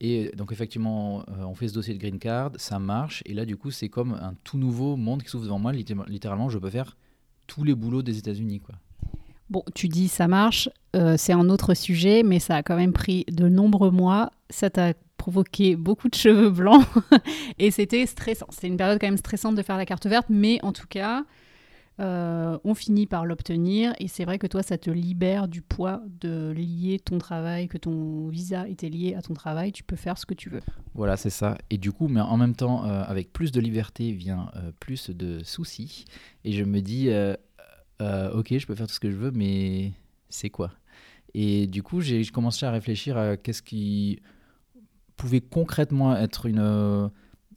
Et 0.00 0.32
donc 0.36 0.52
effectivement, 0.52 1.24
euh, 1.28 1.44
on 1.44 1.54
fait 1.54 1.68
ce 1.68 1.74
dossier 1.74 1.94
de 1.94 1.98
green 1.98 2.18
card, 2.18 2.52
ça 2.56 2.78
marche, 2.78 3.22
et 3.26 3.34
là 3.34 3.44
du 3.44 3.56
coup 3.56 3.70
c'est 3.70 3.88
comme 3.88 4.14
un 4.14 4.34
tout 4.44 4.58
nouveau 4.58 4.96
monde 4.96 5.22
qui 5.22 5.30
s'ouvre 5.30 5.44
devant 5.44 5.58
moi. 5.58 5.72
Littéralement, 5.72 6.48
je 6.48 6.58
peux 6.58 6.70
faire 6.70 6.96
tous 7.46 7.64
les 7.64 7.74
boulots 7.74 8.02
des 8.02 8.18
États-Unis, 8.18 8.60
quoi. 8.60 8.74
Bon, 9.50 9.62
tu 9.74 9.88
dis 9.88 10.08
ça 10.08 10.26
marche, 10.26 10.70
euh, 10.96 11.16
c'est 11.18 11.32
un 11.32 11.48
autre 11.50 11.74
sujet, 11.74 12.22
mais 12.22 12.38
ça 12.38 12.56
a 12.56 12.62
quand 12.62 12.76
même 12.76 12.92
pris 12.92 13.24
de 13.30 13.48
nombreux 13.48 13.90
mois. 13.90 14.30
Ça 14.48 14.70
t'a 14.70 14.94
provoqué 15.18 15.76
beaucoup 15.76 16.08
de 16.08 16.14
cheveux 16.14 16.50
blancs 16.50 16.84
et 17.58 17.70
c'était 17.70 18.06
stressant. 18.06 18.46
C'est 18.50 18.66
une 18.66 18.76
période 18.76 18.98
quand 19.00 19.06
même 19.06 19.18
stressante 19.18 19.54
de 19.54 19.62
faire 19.62 19.76
la 19.76 19.86
carte 19.86 20.06
verte, 20.06 20.26
mais 20.30 20.58
en 20.62 20.72
tout 20.72 20.86
cas, 20.88 21.24
euh, 22.00 22.58
on 22.64 22.74
finit 22.74 23.06
par 23.06 23.24
l'obtenir 23.24 23.92
et 24.00 24.08
c'est 24.08 24.24
vrai 24.24 24.38
que 24.38 24.46
toi, 24.46 24.62
ça 24.62 24.76
te 24.78 24.90
libère 24.90 25.46
du 25.46 25.62
poids 25.62 26.02
de 26.20 26.50
lier 26.50 26.98
ton 26.98 27.18
travail, 27.18 27.68
que 27.68 27.78
ton 27.78 28.28
visa 28.28 28.66
était 28.68 28.88
lié 28.88 29.14
à 29.14 29.22
ton 29.22 29.34
travail, 29.34 29.70
tu 29.70 29.84
peux 29.84 29.96
faire 29.96 30.18
ce 30.18 30.26
que 30.26 30.34
tu 30.34 30.50
veux. 30.50 30.62
Voilà, 30.94 31.16
c'est 31.16 31.30
ça. 31.30 31.56
Et 31.70 31.78
du 31.78 31.92
coup, 31.92 32.08
mais 32.08 32.20
en 32.20 32.36
même 32.36 32.56
temps, 32.56 32.84
euh, 32.84 33.04
avec 33.04 33.32
plus 33.32 33.52
de 33.52 33.60
liberté 33.60 34.10
vient 34.10 34.50
euh, 34.56 34.72
plus 34.80 35.10
de 35.10 35.44
soucis. 35.44 36.04
Et 36.44 36.52
je 36.52 36.64
me 36.64 36.80
dis, 36.80 37.08
ok, 38.00 38.58
je 38.58 38.66
peux 38.66 38.74
faire 38.74 38.88
tout 38.88 38.94
ce 38.94 39.00
que 39.00 39.10
je 39.10 39.16
veux, 39.16 39.30
mais 39.30 39.92
c'est 40.28 40.50
quoi? 40.50 40.72
Et 41.32 41.66
du 41.66 41.82
coup, 41.82 42.00
j'ai 42.00 42.24
commencé 42.26 42.66
à 42.66 42.70
réfléchir 42.70 43.16
à 43.16 43.36
qu'est-ce 43.36 43.62
qui 43.62 44.20
pouvait 45.16 45.40
concrètement 45.40 46.16
être 46.16 46.46
une 46.46 47.10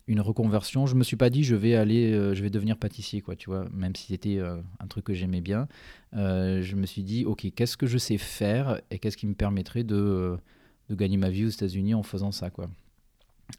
une 0.07 0.21
reconversion. 0.21 0.85
Je 0.85 0.95
me 0.95 1.03
suis 1.03 1.17
pas 1.17 1.29
dit 1.29 1.43
je 1.43 1.55
vais 1.55 1.75
aller, 1.75 2.13
euh, 2.13 2.33
je 2.33 2.41
vais 2.41 2.49
devenir 2.49 2.77
pâtissier, 2.77 3.21
quoi, 3.21 3.35
tu 3.35 3.49
vois, 3.49 3.67
même 3.71 3.95
si 3.95 4.07
c'était 4.07 4.37
euh, 4.37 4.57
un 4.79 4.87
truc 4.87 5.05
que 5.05 5.13
j'aimais 5.13 5.41
bien. 5.41 5.67
Euh, 6.15 6.61
je 6.61 6.75
me 6.75 6.85
suis 6.85 7.03
dit, 7.03 7.25
ok, 7.25 7.47
qu'est-ce 7.55 7.77
que 7.77 7.87
je 7.87 7.97
sais 7.97 8.17
faire 8.17 8.81
et 8.89 8.99
qu'est-ce 8.99 9.17
qui 9.17 9.27
me 9.27 9.35
permettrait 9.35 9.83
de, 9.83 10.37
de 10.89 10.95
gagner 10.95 11.17
ma 11.17 11.29
vie 11.29 11.45
aux 11.45 11.49
États-Unis 11.49 11.93
en 11.93 12.03
faisant 12.03 12.31
ça, 12.31 12.49
quoi. 12.49 12.69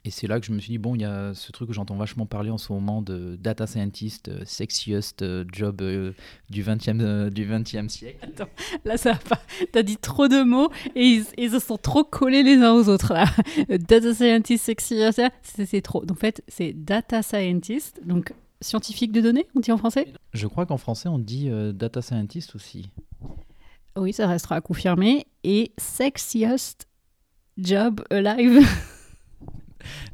Et 0.05 0.11
c'est 0.11 0.27
là 0.27 0.39
que 0.39 0.47
je 0.47 0.53
me 0.53 0.61
suis 0.61 0.71
dit, 0.71 0.79
bon, 0.79 0.95
il 0.95 1.03
y 1.03 1.05
a 1.05 1.35
ce 1.35 1.51
truc 1.51 1.69
que 1.69 1.75
j'entends 1.75 1.97
vachement 1.97 2.27
parler 2.27 2.51
en 2.51 2.59
ce 2.59 2.73
moment 2.73 3.03
de 3.03 3.37
data 3.41 3.67
scientist, 3.67 4.29
euh, 4.29 4.43
sexiest 4.45 5.23
euh, 5.23 5.45
job 5.53 5.81
euh, 5.83 6.13
du 6.51 6.63
20e, 6.63 7.31
du 7.31 7.47
20e 7.47 7.89
siècle. 7.89 8.19
Attends, 8.23 8.51
là, 8.85 8.97
ça 8.97 9.13
va 9.13 9.19
pas. 9.19 9.41
T'as 9.73 9.83
dit 9.83 9.97
trop 9.97 10.29
de 10.29 10.43
mots 10.43 10.71
et 10.95 11.23
ils, 11.37 11.51
se 11.51 11.59
sont 11.59 11.79
trop 11.79 12.05
collés 12.05 12.43
les 12.43 12.57
uns 12.57 12.73
aux 12.73 12.89
autres, 12.89 13.13
là. 13.13 13.27
data 13.69 14.15
scientist, 14.15 14.65
sexiest, 14.65 15.21
c'est 15.43 15.83
trop. 15.83 16.05
Donc, 16.05 16.19
en 16.19 16.21
fait, 16.21 16.43
c'est 16.49 16.73
data 16.73 17.23
scientist, 17.23 18.01
donc 18.05 18.33
scientifique 18.61 19.13
de 19.13 19.21
données, 19.21 19.47
on 19.55 19.61
dit 19.61 19.73
en 19.73 19.79
français? 19.79 20.13
Je 20.33 20.47
crois 20.47 20.67
qu'en 20.67 20.79
français, 20.79 21.09
on 21.09 21.19
dit 21.19 21.49
data 21.75 22.03
scientist 22.03 22.55
aussi. 22.57 22.91
Oui, 23.97 24.13
ça 24.13 24.27
restera 24.27 24.57
à 24.57 24.61
confirmer. 24.61 25.27
Et 25.45 25.73
sexiest 25.79 26.89
job 27.57 28.03
alive. 28.11 28.67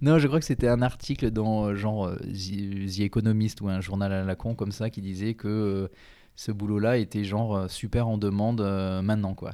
non, 0.02 0.18
je 0.18 0.26
crois 0.26 0.40
que 0.40 0.46
c'était 0.46 0.68
un 0.68 0.82
article 0.82 1.30
dans 1.30 1.66
euh, 1.66 1.74
genre 1.74 2.06
euh, 2.06 2.16
The 2.16 3.00
Economist 3.00 3.60
ou 3.60 3.68
un 3.68 3.80
journal 3.80 4.12
à 4.12 4.24
la 4.24 4.34
con 4.34 4.54
comme 4.54 4.72
ça 4.72 4.90
qui 4.90 5.00
disait 5.00 5.34
que 5.34 5.48
euh, 5.48 5.88
ce 6.36 6.52
boulot-là 6.52 6.98
était 6.98 7.24
genre 7.24 7.70
super 7.70 8.08
en 8.08 8.18
demande 8.18 8.60
maintenant 9.02 9.34
quoi. 9.34 9.52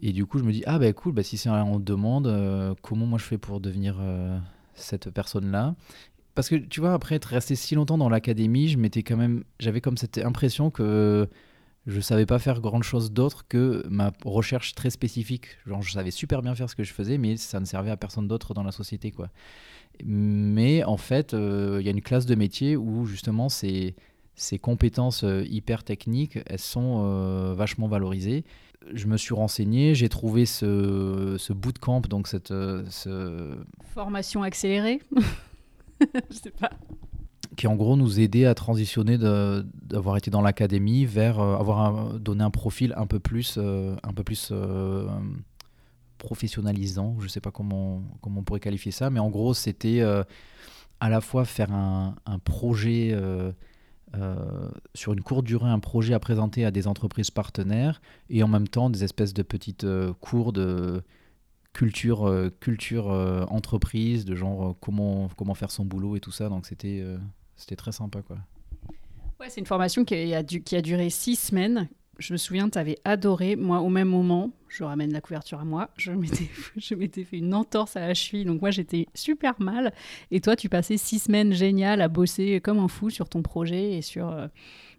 Et 0.00 0.12
du 0.12 0.26
coup, 0.26 0.38
je 0.38 0.44
me 0.44 0.52
dis 0.52 0.62
ah 0.66 0.78
bah 0.78 0.92
cool, 0.92 1.12
bah 1.12 1.22
si 1.22 1.38
c'est 1.38 1.48
en 1.48 1.80
demande, 1.80 2.76
comment 2.82 3.06
moi 3.06 3.18
je 3.18 3.24
fais 3.24 3.38
pour 3.38 3.58
devenir 3.58 3.96
cette 4.74 5.10
personne-là? 5.10 5.74
Parce 6.34 6.50
que 6.50 6.56
tu 6.56 6.80
vois, 6.80 6.92
après 6.92 7.14
être 7.14 7.24
resté 7.24 7.56
si 7.56 7.74
longtemps 7.74 7.98
dans 7.98 8.10
l'académie, 8.10 8.68
je 8.68 8.76
m'étais 8.78 9.02
quand 9.02 9.16
même, 9.16 9.44
j'avais 9.58 9.80
comme 9.80 9.96
cette 9.96 10.18
impression 10.18 10.70
que 10.70 11.28
je 11.88 12.00
savais 12.00 12.26
pas 12.26 12.38
faire 12.38 12.60
grand 12.60 12.82
chose 12.82 13.12
d'autre 13.12 13.46
que 13.48 13.82
ma 13.88 14.12
recherche 14.22 14.74
très 14.74 14.90
spécifique. 14.90 15.46
Genre, 15.66 15.80
je 15.80 15.90
savais 15.90 16.10
super 16.10 16.42
bien 16.42 16.54
faire 16.54 16.68
ce 16.68 16.76
que 16.76 16.84
je 16.84 16.92
faisais, 16.92 17.16
mais 17.16 17.38
ça 17.38 17.60
ne 17.60 17.64
servait 17.64 17.90
à 17.90 17.96
personne 17.96 18.28
d'autre 18.28 18.52
dans 18.52 18.62
la 18.62 18.72
société, 18.72 19.10
quoi. 19.10 19.30
Mais 20.04 20.84
en 20.84 20.98
fait, 20.98 21.32
euh, 21.32 21.78
il 21.80 21.86
y 21.86 21.88
a 21.88 21.92
une 21.92 22.02
classe 22.02 22.26
de 22.26 22.34
métier 22.34 22.76
où 22.76 23.06
justement 23.06 23.48
ces, 23.48 23.96
ces 24.34 24.58
compétences 24.58 25.24
euh, 25.24 25.44
hyper 25.48 25.82
techniques, 25.82 26.38
elles 26.46 26.58
sont 26.58 27.04
euh, 27.04 27.54
vachement 27.54 27.88
valorisées. 27.88 28.44
Je 28.92 29.06
me 29.06 29.16
suis 29.16 29.34
renseigné, 29.34 29.94
j'ai 29.94 30.10
trouvé 30.10 30.44
ce, 30.44 31.36
ce 31.38 31.52
bootcamp, 31.54 32.02
donc 32.02 32.28
cette 32.28 32.48
ce... 32.48 33.56
formation 33.94 34.42
accélérée. 34.42 35.00
je 36.30 36.36
sais 36.36 36.50
pas 36.50 36.70
qui 37.58 37.66
en 37.66 37.74
gros 37.74 37.96
nous 37.96 38.20
aidait 38.20 38.46
à 38.46 38.54
transitionner 38.54 39.18
d'avoir 39.18 40.16
été 40.16 40.30
dans 40.30 40.42
l'académie 40.42 41.04
vers 41.04 41.40
euh, 41.40 41.56
avoir 41.56 42.14
donné 42.20 42.44
un 42.44 42.50
profil 42.50 42.94
un 42.96 43.08
peu 43.08 43.18
plus, 43.18 43.56
euh, 43.58 43.96
un 44.04 44.12
peu 44.12 44.22
plus 44.22 44.50
euh, 44.52 45.08
professionnalisant. 46.18 47.16
Je 47.18 47.24
ne 47.24 47.28
sais 47.28 47.40
pas 47.40 47.50
comment, 47.50 48.04
comment 48.22 48.40
on 48.40 48.44
pourrait 48.44 48.60
qualifier 48.60 48.92
ça, 48.92 49.10
mais 49.10 49.18
en 49.18 49.28
gros 49.28 49.54
c'était 49.54 50.00
à 51.00 51.08
la 51.08 51.20
fois 51.20 51.44
faire 51.44 51.72
un, 51.72 52.14
un 52.26 52.38
projet 52.38 53.16
sur 54.94 55.12
une 55.12 55.20
courte 55.20 55.44
durée, 55.44 55.68
un 55.68 55.80
projet 55.80 56.14
à 56.14 56.20
présenter 56.20 56.64
à 56.64 56.70
des 56.70 56.86
entreprises 56.86 57.32
partenaires 57.32 58.00
et 58.30 58.44
en 58.44 58.48
même 58.48 58.68
temps 58.68 58.88
des 58.88 59.02
espèces 59.02 59.34
de 59.34 59.42
petites 59.42 59.86
cours 60.20 60.52
de 60.52 61.02
culture, 61.72 62.50
culture 62.60 63.08
entreprise, 63.50 64.24
de 64.24 64.36
genre 64.36 64.76
comment, 64.80 65.28
comment 65.36 65.54
faire 65.54 65.72
son 65.72 65.84
boulot 65.84 66.14
et 66.14 66.20
tout 66.20 66.32
ça. 66.32 66.48
Donc 66.48 66.64
c'était 66.64 67.02
c'était 67.58 67.76
très 67.76 67.92
sympa, 67.92 68.22
quoi. 68.22 68.38
Ouais, 69.40 69.50
c'est 69.50 69.60
une 69.60 69.66
formation 69.66 70.04
qui 70.04 70.34
a, 70.34 70.42
duré 70.42 71.10
six 71.10 71.36
semaines. 71.36 71.88
Je 72.18 72.32
me 72.32 72.38
souviens, 72.38 72.68
tu 72.68 72.78
avais 72.78 72.98
adoré. 73.04 73.54
Moi, 73.54 73.80
au 73.80 73.88
même 73.88 74.08
moment, 74.08 74.50
je 74.68 74.82
ramène 74.82 75.12
la 75.12 75.20
couverture 75.20 75.60
à 75.60 75.64
moi, 75.64 75.90
je 75.96 76.10
m'étais, 76.10 76.48
je 76.76 76.94
m'étais 76.94 77.24
fait 77.24 77.38
une 77.38 77.54
entorse 77.54 77.96
à 77.96 78.00
la 78.00 78.14
cheville. 78.14 78.44
Donc, 78.44 78.60
moi, 78.60 78.70
j'étais 78.70 79.06
super 79.14 79.60
mal. 79.60 79.92
Et 80.30 80.40
toi, 80.40 80.56
tu 80.56 80.68
passais 80.68 80.96
six 80.96 81.20
semaines 81.20 81.52
géniales 81.52 82.00
à 82.00 82.08
bosser 82.08 82.60
comme 82.60 82.78
un 82.78 82.88
fou 82.88 83.10
sur 83.10 83.28
ton 83.28 83.42
projet 83.42 83.92
et 83.92 84.02
sur, 84.02 84.30
euh, 84.30 84.48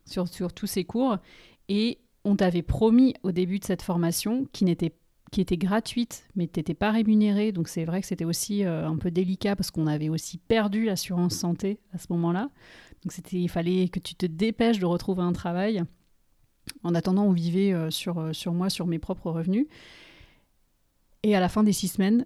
sur 0.05 0.53
tous 0.53 0.67
ces 0.67 0.85
cours. 0.85 1.17
Et 1.67 1.99
on 2.23 2.35
t'avait 2.35 2.61
promis 2.61 3.15
au 3.23 3.31
début 3.31 3.59
de 3.59 3.65
cette 3.65 3.81
formation 3.81 4.47
qui 4.53 4.65
n'était 4.65 4.93
qui 5.31 5.41
était 5.41 5.57
gratuite, 5.57 6.27
mais 6.35 6.47
tu 6.47 6.59
n'étais 6.59 6.73
pas 6.73 6.91
rémunéré. 6.91 7.51
Donc 7.51 7.67
c'est 7.67 7.85
vrai 7.85 8.01
que 8.01 8.07
c'était 8.07 8.25
aussi 8.25 8.65
euh, 8.65 8.87
un 8.87 8.97
peu 8.97 9.11
délicat 9.11 9.55
parce 9.55 9.71
qu'on 9.71 9.87
avait 9.87 10.09
aussi 10.09 10.37
perdu 10.37 10.85
l'assurance 10.85 11.35
santé 11.35 11.79
à 11.93 11.97
ce 11.97 12.07
moment-là. 12.11 12.49
Donc 13.03 13.11
c'était, 13.11 13.37
il 13.37 13.49
fallait 13.49 13.87
que 13.87 13.99
tu 13.99 14.15
te 14.15 14.25
dépêches 14.25 14.79
de 14.79 14.85
retrouver 14.85 15.23
un 15.23 15.33
travail. 15.33 15.83
En 16.83 16.93
attendant, 16.95 17.23
on 17.23 17.31
vivait 17.31 17.73
euh, 17.73 17.89
sur, 17.89 18.19
euh, 18.19 18.33
sur 18.33 18.53
moi, 18.53 18.69
sur 18.69 18.87
mes 18.87 18.99
propres 18.99 19.31
revenus. 19.31 19.67
Et 21.23 21.35
à 21.35 21.39
la 21.39 21.49
fin 21.49 21.63
des 21.63 21.73
six 21.73 21.89
semaines, 21.89 22.25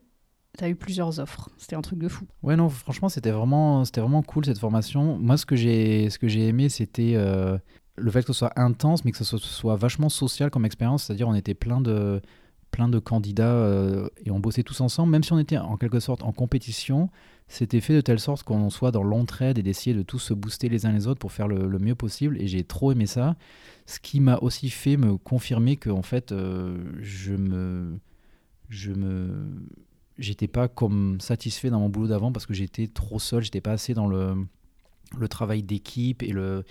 tu 0.58 0.64
as 0.64 0.70
eu 0.70 0.76
plusieurs 0.76 1.20
offres. 1.20 1.50
C'était 1.58 1.76
un 1.76 1.82
truc 1.82 2.00
de 2.00 2.08
fou. 2.08 2.26
Ouais, 2.44 2.56
non, 2.56 2.70
franchement, 2.70 3.10
c'était 3.10 3.32
vraiment, 3.32 3.86
c'était 3.86 4.02
vraiment 4.02 4.22
cool 4.22 4.46
cette 4.46 4.60
formation. 4.60 5.18
Moi, 5.18 5.38
ce 5.38 5.46
que 5.46 5.56
j'ai, 5.56 6.10
ce 6.10 6.20
que 6.20 6.28
j'ai 6.28 6.48
aimé, 6.48 6.70
c'était 6.70 7.16
le 7.96 8.12
fait 8.12 8.22
que 8.22 8.28
ce 8.28 8.34
soit 8.34 8.54
intense, 8.56 9.04
mais 9.04 9.12
que 9.12 9.18
ce 9.18 9.24
soit, 9.24 9.40
soit 9.40 9.76
vachement 9.76 10.10
social 10.10 10.52
comme 10.52 10.66
expérience. 10.66 11.06
C'est-à-dire, 11.06 11.28
on 11.28 11.34
était 11.34 11.56
plein 11.56 11.82
de 11.82 12.22
plein 12.74 12.90
de 12.90 12.98
candidats 12.98 13.54
euh, 13.54 14.10
et 14.26 14.32
on 14.32 14.40
bossait 14.40 14.64
tous 14.64 14.82
ensemble, 14.82 15.12
même 15.12 15.24
si 15.24 15.32
on 15.32 15.38
était 15.38 15.60
en 15.60 15.78
quelque 15.78 16.00
sorte 16.00 16.24
en 16.24 16.34
compétition, 16.34 17.10
c'était 17.48 17.82
fait 17.82 17.94
de 17.94 18.02
telle 18.02 18.20
sorte 18.20 18.42
qu'on 18.42 18.72
soit 18.72 18.92
dans 18.92 19.04
l'entraide 19.04 19.60
et 19.60 19.64
d'essayer 19.64 19.96
de 19.96 20.02
tous 20.02 20.18
se 20.18 20.34
booster 20.34 20.70
les 20.70 20.88
uns 20.88 20.92
les 20.92 21.08
autres 21.08 21.20
pour 21.20 21.32
faire 21.32 21.48
le, 21.48 21.78
mieux 21.78 21.94
possible. 21.94 22.42
Et 22.42 22.48
j'ai 22.48 22.64
trop 22.64 22.92
aimé 22.92 23.06
ça, 23.06 23.36
ce 23.86 24.00
qui 24.00 24.20
m'a 24.20 24.38
aussi 24.40 24.72
fait 24.72 24.98
me 24.98 25.18
confirmer 25.18 25.78
que 25.78 25.92
en 25.92 26.02
fait, 26.02 26.32
euh, 26.32 26.84
je 27.00 27.36
me, 27.36 28.00
je 28.70 28.92
me, 28.92 29.46
j'étais 30.18 30.48
pas 30.48 30.68
comme 30.68 31.22
satisfait 31.22 31.70
dans 31.70 31.80
mon 31.80 31.90
boulot 31.90 32.08
d'avant 32.08 32.32
parce 32.32 32.48
que 32.48 32.56
j'étais 32.56 32.88
trop 32.88 33.20
seul, 33.20 33.44
j'étais 33.44 33.62
pas 33.62 33.74
assez 33.74 33.94
dans 33.94 34.08
le, 34.08 34.36
le 35.16 35.28
travail 35.28 35.62
d'équipe 35.62 36.24
et 36.24 36.32
le 36.32 36.64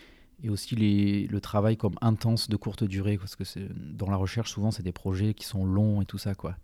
et 0.42 0.50
aussi 0.50 0.74
le 0.74 1.40
travail 1.40 1.76
comme 1.76 1.94
intense 2.00 2.48
de 2.48 2.56
courte 2.56 2.84
durée, 2.84 3.16
parce 3.16 3.36
que 3.36 3.44
dans 3.70 4.10
la 4.10 4.16
recherche, 4.16 4.50
souvent, 4.50 4.70
c'est 4.70 4.82
des 4.82 4.92
projets 4.92 5.34
qui 5.34 5.46
sont 5.46 5.64
longs 5.64 6.00
et 6.02 6.04
tout 6.04 6.18
ça, 6.18 6.34
quoi. 6.34 6.56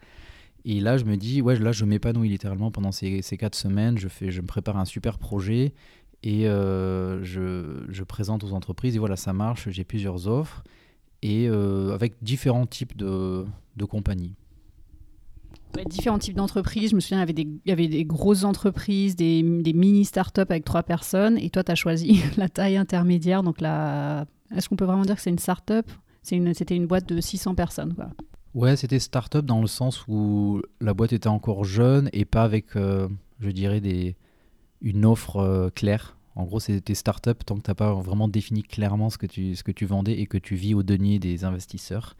Et 0.64 0.80
là, 0.80 0.98
je 0.98 1.04
me 1.04 1.16
dis, 1.16 1.40
ouais, 1.40 1.56
là, 1.58 1.72
je 1.72 1.84
m'épanouis 1.84 2.28
littéralement 2.28 2.70
pendant 2.70 2.92
ces, 2.92 3.22
quatre 3.38 3.54
semaines. 3.54 3.96
Je, 3.96 4.08
fais, 4.08 4.30
je 4.30 4.40
me 4.40 4.46
prépare 4.46 4.76
un 4.76 4.84
super 4.84 5.18
projet 5.18 5.72
et 6.22 6.48
euh, 6.48 7.22
je, 7.22 8.02
présente 8.02 8.42
aux 8.44 8.52
entreprises. 8.52 8.96
Et 8.96 8.98
voilà, 8.98 9.16
ça 9.16 9.32
marche. 9.32 9.68
J'ai 9.70 9.84
plusieurs 9.84 10.26
offres 10.26 10.64
et 11.22 11.48
euh, 11.48 11.94
avec 11.94 12.14
différents 12.22 12.66
types 12.66 12.96
de 12.96 13.46
compagnies. 13.88 14.34
Différents 15.88 16.18
types 16.18 16.36
d'entreprises. 16.36 16.90
Je 16.90 16.94
me 16.94 17.00
souviens, 17.00 17.24
il 17.24 17.60
y 17.66 17.72
avait 17.72 17.88
des, 17.88 18.04
grosses 18.04 18.44
entreprises, 18.44 19.16
des, 19.16 19.42
des 19.42 19.72
mini 19.72 20.04
startups 20.04 20.40
avec 20.40 20.64
trois 20.64 20.82
personnes. 20.82 21.38
Et 21.38 21.50
toi, 21.50 21.64
tu 21.64 21.72
as 21.72 21.74
choisi 21.74 22.20
la 22.36 22.48
taille 22.48 22.76
intermédiaire. 22.76 23.42
Donc, 23.42 23.60
la... 23.60 24.26
est-ce 24.54 24.68
qu'on 24.68 24.76
peut 24.76 24.84
vraiment 24.84 25.02
dire 25.02 25.16
que 25.16 25.22
c'est 25.22 25.30
une 25.30 25.38
startup? 25.38 25.90
C'était 26.22 26.76
une 26.76 26.86
boîte 26.86 27.08
de 27.08 27.20
600 27.20 27.54
personnes. 27.54 27.94
Quoi. 27.94 28.10
Ouais, 28.54 28.76
c'était 28.76 28.98
startup 28.98 29.44
dans 29.44 29.60
le 29.60 29.66
sens 29.66 30.04
où 30.08 30.60
la 30.80 30.94
boîte 30.94 31.12
était 31.12 31.28
encore 31.28 31.64
jeune 31.64 32.10
et 32.12 32.24
pas 32.24 32.42
avec, 32.42 32.76
euh, 32.76 33.08
je 33.40 33.50
dirais, 33.50 33.80
une 34.82 35.04
offre 35.04 35.36
euh, 35.36 35.70
claire. 35.70 36.16
En 36.34 36.44
gros, 36.44 36.60
c'était 36.60 36.94
startup 36.94 37.44
tant 37.44 37.56
que 37.56 37.62
tu 37.62 37.70
n'as 37.70 37.74
pas 37.74 37.94
vraiment 37.94 38.28
défini 38.28 38.62
clairement 38.62 39.10
ce 39.10 39.18
que 39.18 39.26
tu 39.72 39.86
vendais 39.86 40.20
et 40.20 40.26
que 40.26 40.38
tu 40.38 40.54
vis 40.54 40.74
au 40.74 40.82
denier 40.82 41.18
des 41.18 41.44
investisseurs. 41.44 42.14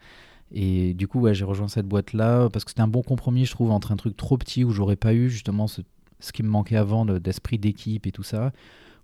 Et 0.51 0.93
du 0.93 1.07
coup, 1.07 1.31
j'ai 1.31 1.45
rejoint 1.45 1.67
cette 1.67 1.87
boîte-là 1.87 2.49
parce 2.49 2.65
que 2.65 2.71
c'était 2.71 2.81
un 2.81 2.87
bon 2.87 3.03
compromis, 3.03 3.45
je 3.45 3.51
trouve, 3.51 3.71
entre 3.71 3.91
un 3.91 3.95
truc 3.95 4.17
trop 4.17 4.37
petit 4.37 4.63
où 4.63 4.71
j'aurais 4.71 4.95
pas 4.95 5.13
eu 5.13 5.29
justement 5.29 5.67
ce, 5.67 5.81
ce 6.19 6.31
qui 6.31 6.43
me 6.43 6.49
manquait 6.49 6.75
avant 6.75 7.05
d'esprit 7.05 7.57
d'équipe 7.57 8.07
et 8.07 8.11
tout 8.11 8.23
ça, 8.23 8.51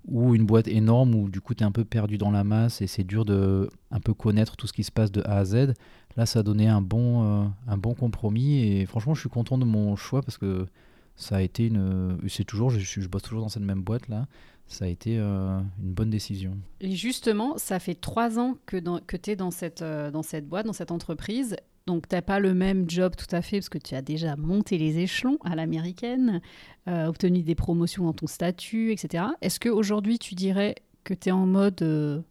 ou 0.08 0.36
une 0.36 0.46
boîte 0.46 0.68
énorme 0.68 1.16
où 1.16 1.30
du 1.30 1.42
coup 1.42 1.54
tu 1.54 1.64
es 1.64 1.66
un 1.66 1.72
peu 1.72 1.86
perdu 1.86 2.18
dans 2.18 2.32
la 2.32 2.44
masse 2.44 2.82
et 2.82 2.88
c'est 2.88 3.04
dur 3.04 3.26
de 3.26 3.70
un 3.92 4.00
peu 4.00 4.14
connaître 4.14 4.56
tout 4.56 4.68
ce 4.68 4.74
qui 4.74 4.84
se 4.84 4.92
passe 4.92 5.12
de 5.12 5.22
A 5.26 5.38
à 5.38 5.46
Z. 5.46 5.74
Là, 6.18 6.26
ça 6.26 6.40
a 6.40 6.44
donné 6.44 6.68
un 6.68 6.82
bon, 6.82 7.24
euh, 7.24 7.46
un 7.68 7.78
bon 7.78 7.94
compromis 7.94 8.60
et 8.60 8.86
franchement, 8.86 9.14
je 9.14 9.20
suis 9.20 9.30
content 9.30 9.58
de 9.58 9.66
mon 9.66 9.96
choix 9.96 10.22
parce 10.22 10.38
que 10.38 10.68
ça 11.16 11.38
a 11.38 11.42
été 11.42 11.68
une. 11.68 12.18
C'est 12.28 12.44
toujours, 12.44 12.70
je, 12.70 12.80
je 12.80 13.08
bosse 13.08 13.24
toujours 13.24 13.42
dans 13.42 13.50
cette 13.50 13.64
même 13.64 13.82
boîte 13.82 14.08
là 14.08 14.28
ça 14.68 14.86
a 14.86 14.88
été 14.88 15.18
euh, 15.18 15.60
une 15.82 15.94
bonne 15.94 16.10
décision. 16.10 16.58
Et 16.82 16.96
justement, 16.96 17.58
ça 17.58 17.80
fait 17.80 17.96
trois 17.96 18.40
ans 18.40 18.58
que, 18.66 18.78
tu 19.18 19.32
es 19.32 19.36
dans 19.36 19.52
cette, 19.52 19.82
euh, 19.82 20.12
dans 20.12 20.24
cette 20.24 20.48
boîte, 20.48 20.66
dans 20.66 20.74
cette 20.74 20.92
entreprise. 20.92 21.56
Donc, 21.88 22.08
tu 22.08 22.16
n'as 22.16 22.24
pas 22.24 22.40
le 22.40 22.54
même 22.56 22.90
job 22.90 23.16
tout 23.16 23.34
à 23.34 23.42
fait, 23.42 23.58
parce 23.58 23.70
que 23.70 23.78
tu 23.78 23.94
as 23.94 24.02
déjà 24.02 24.36
monté 24.36 24.78
les 24.78 24.98
échelons 24.98 25.38
à 25.44 25.56
l'américaine, 25.56 26.42
euh, 26.88 27.06
obtenu 27.06 27.44
des 27.44 27.56
promotions 27.56 28.06
dans 28.06 28.14
ton 28.14 28.28
statut, 28.28 28.92
etc. 28.92 29.26
Est-ce 29.42 29.60
qu'aujourd'hui, 29.60 30.18
tu 30.18 30.34
dirais 30.34 30.76
que 31.04 31.14
tu 31.14 31.30
es 31.30 31.32
en 31.32 31.46
mode 31.46 32.24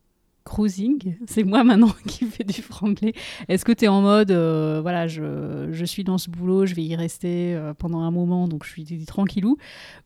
cruising. 0.44 1.16
C'est 1.26 1.44
moi 1.44 1.64
maintenant 1.64 1.94
qui 2.06 2.26
fais 2.26 2.44
du 2.44 2.62
franglais. 2.62 3.14
Est-ce 3.48 3.64
que 3.64 3.72
tu 3.72 3.86
es 3.86 3.88
en 3.88 4.02
mode, 4.02 4.30
euh, 4.30 4.80
voilà, 4.82 5.08
je, 5.08 5.68
je, 5.72 5.84
suis 5.84 6.04
dans 6.04 6.18
ce 6.18 6.30
boulot, 6.30 6.66
je 6.66 6.74
vais 6.74 6.84
y 6.84 6.94
rester 6.94 7.54
euh, 7.54 7.74
pendant 7.74 8.00
un 8.00 8.10
moment, 8.10 8.46
donc 8.46 8.64
je 8.64 8.70
suis 8.70 9.04
tranquillou? 9.06 9.56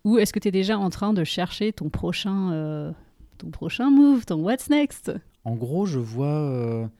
Ou 0.05 0.19
est-ce 0.19 0.33
que 0.33 0.39
tu 0.39 0.49
es 0.49 0.53
déjà 0.53 0.79
en 0.79 0.91
train 0.91 1.13
de 1.13 1.25
chercher 1.25 1.73
ton 1.73 1.91
prochain, 1.91 2.53
euh, 2.53 2.93
ton 3.39 3.51
prochain 3.51 3.91
move, 3.91 4.25
ton 4.25 4.37
what's 4.37 4.71
next? 4.71 5.13
En 5.45 5.55
gros, 5.55 5.87
je 5.87 5.99
vois 5.99 6.91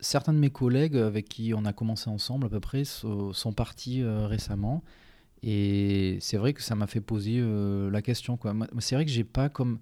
certains 0.00 0.32
de 0.32 0.38
mes 0.38 0.50
collègues 0.50 0.96
avec 0.96 1.28
qui 1.28 1.52
on 1.54 1.64
a 1.64 1.72
commencé 1.72 2.08
ensemble 2.08 2.46
à 2.46 2.48
peu 2.48 2.60
près 2.60 2.84
sont, 2.84 3.52
partis 3.54 4.02
récemment. 4.02 4.82
Et 5.42 6.16
c'est 6.20 6.38
vrai 6.38 6.54
que 6.54 6.62
ça 6.62 6.74
m'a 6.74 6.86
fait 6.86 7.02
poser 7.02 7.44
la 7.90 8.00
question. 8.00 8.38
C'est 8.78 8.94
vrai 8.94 9.04
que 9.04 9.10
j'ai 9.10 9.24
pas 9.24 9.50
comme 9.50 9.78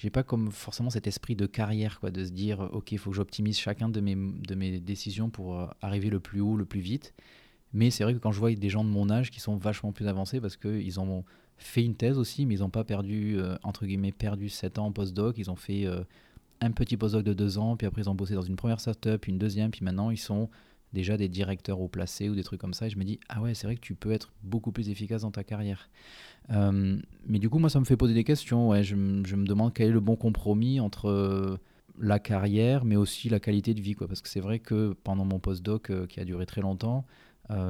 j'ai 0.00 0.08
pas 0.08 0.22
comme 0.22 0.50
forcément 0.50 0.88
cet 0.88 1.06
esprit 1.06 1.36
de 1.36 1.44
carrière, 1.44 2.00
quoi, 2.00 2.10
de 2.10 2.24
se 2.24 2.30
dire, 2.30 2.60
ok, 2.72 2.92
il 2.92 2.98
faut 2.98 3.10
que 3.10 3.16
j'optimise 3.16 3.58
chacun 3.58 3.90
de 3.90 4.00
mes, 4.00 4.14
de 4.14 4.54
mes 4.54 4.80
décisions 4.80 5.28
pour 5.28 5.60
euh, 5.60 5.66
arriver 5.82 6.08
le 6.08 6.20
plus 6.20 6.40
haut, 6.40 6.56
le 6.56 6.64
plus 6.64 6.80
vite. 6.80 7.12
Mais 7.74 7.90
c'est 7.90 8.04
vrai 8.04 8.14
que 8.14 8.18
quand 8.18 8.32
je 8.32 8.38
vois 8.38 8.54
des 8.54 8.70
gens 8.70 8.82
de 8.82 8.88
mon 8.88 9.10
âge 9.10 9.30
qui 9.30 9.40
sont 9.40 9.56
vachement 9.56 9.92
plus 9.92 10.08
avancés 10.08 10.40
parce 10.40 10.56
qu'ils 10.56 10.98
ont 11.00 11.22
fait 11.58 11.84
une 11.84 11.96
thèse 11.96 12.16
aussi, 12.16 12.46
mais 12.46 12.54
ils 12.54 12.60
n'ont 12.60 12.70
pas 12.70 12.82
perdu, 12.82 13.36
euh, 13.36 13.58
entre 13.62 13.84
guillemets, 13.84 14.10
perdu 14.10 14.48
7 14.48 14.78
ans 14.78 14.86
en 14.86 14.92
postdoc, 14.92 15.36
ils 15.36 15.50
ont 15.50 15.56
fait 15.56 15.84
euh, 15.84 16.02
un 16.62 16.70
petit 16.70 16.96
postdoc 16.96 17.22
de 17.22 17.34
2 17.34 17.58
ans, 17.58 17.76
puis 17.76 17.86
après 17.86 18.00
ils 18.00 18.08
ont 18.08 18.14
bossé 18.14 18.32
dans 18.32 18.40
une 18.40 18.56
première 18.56 18.80
startup, 18.80 19.26
une 19.28 19.36
deuxième, 19.36 19.70
puis 19.70 19.84
maintenant 19.84 20.08
ils 20.10 20.16
sont 20.16 20.48
déjà 20.92 21.16
des 21.16 21.28
directeurs 21.28 21.80
au 21.80 21.88
placé 21.88 22.28
ou 22.28 22.34
des 22.34 22.42
trucs 22.42 22.60
comme 22.60 22.74
ça. 22.74 22.86
Et 22.86 22.90
je 22.90 22.98
me 22.98 23.04
dis, 23.04 23.20
ah 23.28 23.40
ouais, 23.40 23.54
c'est 23.54 23.66
vrai 23.66 23.76
que 23.76 23.80
tu 23.80 23.94
peux 23.94 24.12
être 24.12 24.32
beaucoup 24.42 24.72
plus 24.72 24.88
efficace 24.88 25.22
dans 25.22 25.30
ta 25.30 25.44
carrière. 25.44 25.88
Euh, 26.50 26.98
mais 27.26 27.38
du 27.38 27.48
coup, 27.48 27.58
moi, 27.58 27.70
ça 27.70 27.80
me 27.80 27.84
fait 27.84 27.96
poser 27.96 28.14
des 28.14 28.24
questions. 28.24 28.80
Je, 28.82 28.94
me 28.94 29.46
demande 29.46 29.72
quel 29.72 29.88
est 29.88 29.92
le 29.92 30.00
bon 30.00 30.16
compromis 30.16 30.80
entre 30.80 31.08
euh, 31.08 31.56
la 31.98 32.18
carrière, 32.18 32.84
mais 32.84 32.96
aussi 32.96 33.28
la 33.28 33.40
qualité 33.40 33.74
de 33.74 33.80
vie. 33.80 33.94
Quoi. 33.94 34.08
Parce 34.08 34.20
que 34.20 34.28
c'est 34.28 34.40
vrai 34.40 34.58
que 34.58 34.96
pendant 35.04 35.24
mon 35.24 35.38
postdoc, 35.38 35.90
euh, 35.90 36.06
qui 36.06 36.20
a 36.20 36.24
duré 36.24 36.46
très 36.46 36.60
longtemps, 36.60 37.04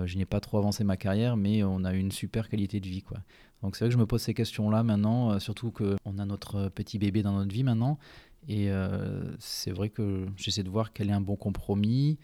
je 0.05 0.19
n'ai 0.19 0.27
pas 0.27 0.41
trop 0.41 0.59
avancé 0.59 0.85
ma 0.85 0.99
carrière, 0.99 1.39
mais 1.39 1.65
on 1.65 1.85
a 1.85 1.95
eu 1.95 1.99
une 1.99 2.13
super 2.13 2.51
qualité 2.51 2.81
de 2.81 2.87
vie. 2.87 3.01
Quoi. 3.01 3.17
Donc 3.63 3.77
c'est 3.77 3.85
vrai 3.87 3.89
que 3.89 3.95
je 3.95 3.99
me 3.99 4.05
pose 4.05 4.21
ces 4.21 4.35
questions-là 4.35 4.83
maintenant, 4.83 5.41
surtout 5.41 5.71
qu'on 5.71 6.19
a 6.19 6.27
notre 6.27 6.69
petit 6.69 6.99
bébé 6.99 7.23
dans 7.23 7.33
notre 7.33 7.51
vie 7.51 7.63
maintenant. 7.63 7.99
Et 8.47 8.69
c'est 9.39 9.71
vrai 9.71 9.89
que 9.89 10.27
j'essaie 10.37 10.65
de 10.65 10.69
voir 10.69 10.93
quel 10.93 11.09
est 11.09 11.15
un 11.15 11.23
bon 11.23 11.37
compromis 11.37 12.19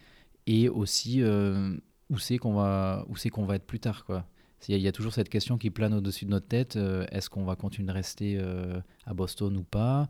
et 0.47 0.69
aussi 0.69 1.23
euh, 1.23 1.77
où 2.11 2.19
c'est 2.19 2.39
qu'on 2.39 2.55
va 2.55 3.05
où 3.09 3.17
c'est 3.17 3.31
qu'on 3.31 3.45
va 3.45 3.57
être 3.57 3.67
plus 3.67 3.81
tard 3.81 4.05
quoi. 4.05 4.25
Il 4.69 4.79
y, 4.79 4.89
a 4.89 4.93
toujours 4.93 5.13
cette 5.13 5.29
question 5.29 5.59
qui 5.59 5.71
plane 5.71 5.95
au-dessus 5.95 6.25
de 6.25 6.31
notre 6.31 6.49
tête 6.49 6.75
euh, 6.75 7.05
est-ce 7.13 7.31
qu'on 7.31 7.45
va 7.45 7.55
continuer 7.55 7.87
de 7.87 7.93
rester 7.93 8.37
euh, 8.41 8.81
à 9.05 9.15
Boston 9.15 9.57
ou 9.57 9.63
pas 9.63 10.09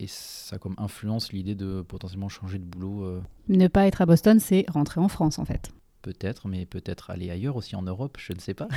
Et 0.00 0.06
ça 0.08 0.58
comme 0.58 0.74
influence 0.78 1.32
l'idée 1.32 1.54
de 1.54 1.82
potentiellement 1.82 2.28
changer 2.28 2.58
de 2.58 2.64
boulot. 2.64 3.20
Ne 3.48 3.68
pas 3.68 3.86
être 3.86 4.00
à 4.00 4.06
Boston, 4.06 4.40
c'est 4.40 4.64
rentrer 4.68 5.00
en 5.00 5.08
France 5.08 5.38
en 5.38 5.44
fait. 5.44 5.70
Peut-être, 6.02 6.48
mais 6.48 6.66
peut-être 6.66 7.10
aller 7.10 7.30
ailleurs 7.30 7.54
aussi 7.54 7.76
en 7.76 7.82
Europe, 7.82 8.16
je 8.18 8.32
ne 8.32 8.40
sais 8.40 8.54
pas. 8.54 8.68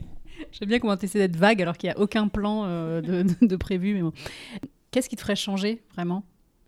J'aime 0.52 0.68
bien 0.68 0.78
comment 0.78 0.96
tu 0.96 1.04
essaies 1.04 1.18
d'être 1.18 1.36
vague 1.36 1.60
alors 1.60 1.76
qu'il 1.76 1.88
n'y 1.88 1.94
a 1.94 1.98
aucun 1.98 2.28
plan 2.28 2.66
de, 2.66 3.26
de, 3.44 3.56
prévu. 3.56 3.94
Mais 3.94 4.02
bon. 4.02 4.12
Qu'est-ce 4.92 5.08
qui 5.10 5.16
te 5.16 5.20
ferait 5.20 5.36
changer 5.36 5.82
vraiment? 5.92 6.22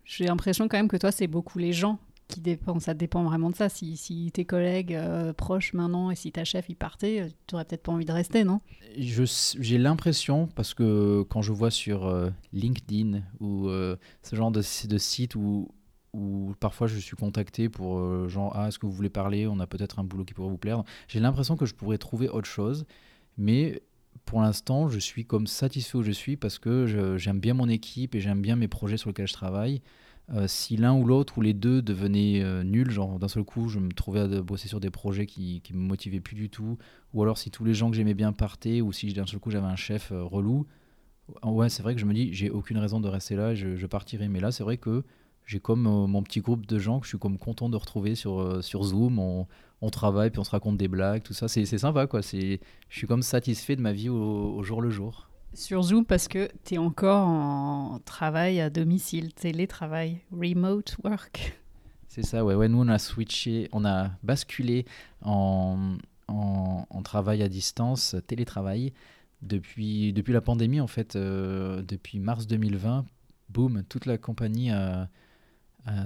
J'ai 0.04 0.26
l'impression 0.26 0.68
quand 0.68 0.76
même 0.76 0.88
que 0.88 0.96
toi, 0.96 1.12
c'est 1.12 1.28
beaucoup 1.28 1.58
les 1.58 1.72
gens 1.72 1.98
qui 2.28 2.40
dépend, 2.40 2.80
ça 2.80 2.94
dépend 2.94 3.24
vraiment 3.24 3.50
de 3.50 3.56
ça. 3.56 3.68
Si, 3.68 3.96
si 3.96 4.30
tes 4.32 4.44
collègues 4.44 4.94
euh, 4.94 5.32
proches 5.32 5.72
maintenant 5.74 6.10
et 6.10 6.16
si 6.16 6.32
ta 6.32 6.44
chef 6.44 6.68
y 6.68 6.74
partait, 6.74 7.20
euh, 7.20 7.28
tu 7.46 7.54
n'aurais 7.54 7.64
peut-être 7.64 7.82
pas 7.82 7.92
envie 7.92 8.04
de 8.04 8.12
rester, 8.12 8.44
non? 8.44 8.60
J'ai 8.96 9.78
l'impression, 9.78 10.48
parce 10.48 10.74
que 10.74 11.24
quand 11.28 11.42
je 11.42 11.52
vois 11.52 11.70
sur 11.70 12.06
euh, 12.06 12.30
LinkedIn 12.52 13.22
ou 13.40 13.68
ce 13.68 14.36
genre 14.36 14.50
de, 14.50 14.60
de 14.60 14.98
site 14.98 15.34
où, 15.34 15.68
où 16.12 16.54
parfois 16.58 16.86
je 16.86 16.98
suis 16.98 17.16
contacté 17.16 17.68
pour 17.68 18.28
genre 18.28 18.52
ah 18.54 18.68
est-ce 18.68 18.78
que 18.78 18.86
vous 18.86 18.92
voulez 18.92 19.10
parler? 19.10 19.46
On 19.46 19.60
a 19.60 19.66
peut-être 19.66 19.98
un 19.98 20.04
boulot 20.04 20.24
qui 20.24 20.34
pourrait 20.34 20.48
vous 20.48 20.58
plaire. 20.58 20.82
J'ai 21.08 21.20
l'impression 21.20 21.56
que 21.56 21.66
je 21.66 21.74
pourrais 21.74 21.98
trouver 21.98 22.28
autre 22.28 22.48
chose 22.48 22.86
mais 23.36 23.82
pour 24.24 24.40
l'instant 24.40 24.88
je 24.88 24.98
suis 24.98 25.26
comme 25.26 25.46
satisfait 25.46 25.98
où 25.98 26.02
je 26.02 26.12
suis 26.12 26.36
parce 26.36 26.58
que 26.58 27.16
j'aime 27.18 27.38
bien 27.38 27.52
mon 27.52 27.68
équipe 27.68 28.14
et 28.14 28.20
j'aime 28.20 28.40
bien 28.40 28.56
mes 28.56 28.68
projets 28.68 28.96
sur 28.96 29.10
lesquels 29.10 29.28
je 29.28 29.34
travaille 29.34 29.82
euh, 30.34 30.48
si 30.48 30.76
l'un 30.76 30.92
ou 30.92 31.04
l'autre 31.04 31.38
ou 31.38 31.40
les 31.40 31.54
deux 31.54 31.82
devenaient 31.82 32.42
euh, 32.42 32.64
nuls, 32.64 32.90
genre 32.90 33.18
d'un 33.20 33.28
seul 33.28 33.44
coup 33.44 33.68
je 33.68 33.78
me 33.78 33.92
trouvais 33.92 34.20
à 34.20 34.42
bosser 34.42 34.66
sur 34.66 34.80
des 34.80 34.90
projets 34.90 35.24
qui, 35.24 35.60
qui 35.60 35.72
me 35.72 35.78
motivaient 35.78 36.20
plus 36.20 36.34
du 36.34 36.50
tout, 36.50 36.78
ou 37.14 37.22
alors 37.22 37.38
si 37.38 37.50
tous 37.52 37.64
les 37.64 37.74
gens 37.74 37.90
que 37.90 37.96
j'aimais 37.96 38.14
bien 38.14 38.32
partaient, 38.32 38.80
ou 38.80 38.92
si 38.92 39.12
d'un 39.12 39.26
seul 39.26 39.38
coup 39.38 39.50
j'avais 39.50 39.66
un 39.66 39.76
chef 39.76 40.10
euh, 40.10 40.24
relou, 40.24 40.66
ouais 41.44 41.68
c'est 41.68 41.82
vrai 41.82 41.94
que 41.94 42.00
je 42.00 42.06
me 42.06 42.14
dis 42.14 42.32
j'ai 42.32 42.50
aucune 42.50 42.78
raison 42.78 43.00
de 43.00 43.08
rester 43.08 43.36
là, 43.36 43.54
je, 43.54 43.86
partirai. 43.86 44.28
Mais 44.28 44.40
là 44.40 44.50
c'est 44.50 44.64
vrai 44.64 44.78
que 44.78 45.04
j'ai 45.44 45.60
comme 45.60 45.82
mon 45.82 46.22
petit 46.24 46.40
groupe 46.40 46.66
de 46.66 46.78
gens 46.80 46.98
que 46.98 47.06
je 47.06 47.10
suis 47.10 47.18
comme 47.18 47.38
content 47.38 47.68
de 47.68 47.76
retrouver 47.76 48.16
sur, 48.16 48.64
sur 48.64 48.82
Zoom, 48.82 49.20
on, 49.20 49.46
on, 49.80 49.90
travaille 49.90 50.30
puis 50.30 50.40
on 50.40 50.44
se 50.44 50.50
raconte 50.50 50.76
des 50.76 50.88
blagues, 50.88 51.22
tout 51.22 51.34
ça, 51.34 51.46
c'est 51.46 51.64
sympa 51.66 52.08
quoi, 52.08 52.20
je 52.20 52.58
suis 52.90 53.06
comme 53.06 53.22
satisfait 53.22 53.76
de 53.76 53.80
ma 53.80 53.92
vie 53.92 54.08
au 54.08 54.60
jour 54.64 54.82
le 54.82 54.90
jour 54.90 55.28
sur 55.56 55.82
Zoom 55.82 56.04
parce 56.04 56.28
que 56.28 56.48
tu 56.64 56.74
es 56.74 56.78
encore 56.78 57.26
en 57.26 57.98
travail 58.04 58.60
à 58.60 58.70
domicile, 58.70 59.32
télétravail, 59.34 60.20
remote 60.32 60.96
work. 61.02 61.58
C'est 62.08 62.24
ça, 62.24 62.44
ouais. 62.44 62.54
ouais. 62.54 62.68
Nous, 62.68 62.80
on 62.80 62.88
a 62.88 62.98
switché, 62.98 63.68
on 63.72 63.84
a 63.84 64.10
basculé 64.22 64.86
en, 65.22 65.96
en, 66.28 67.02
travail 67.02 67.42
à 67.42 67.48
distance, 67.48 68.16
télétravail, 68.26 68.92
depuis, 69.42 70.12
depuis 70.12 70.32
la 70.32 70.40
pandémie, 70.40 70.80
en 70.80 70.86
fait, 70.86 71.16
euh, 71.16 71.82
depuis 71.82 72.18
mars 72.18 72.46
2020. 72.46 73.04
Boum, 73.48 73.82
toute 73.88 74.06
la 74.06 74.18
compagnie 74.18 74.70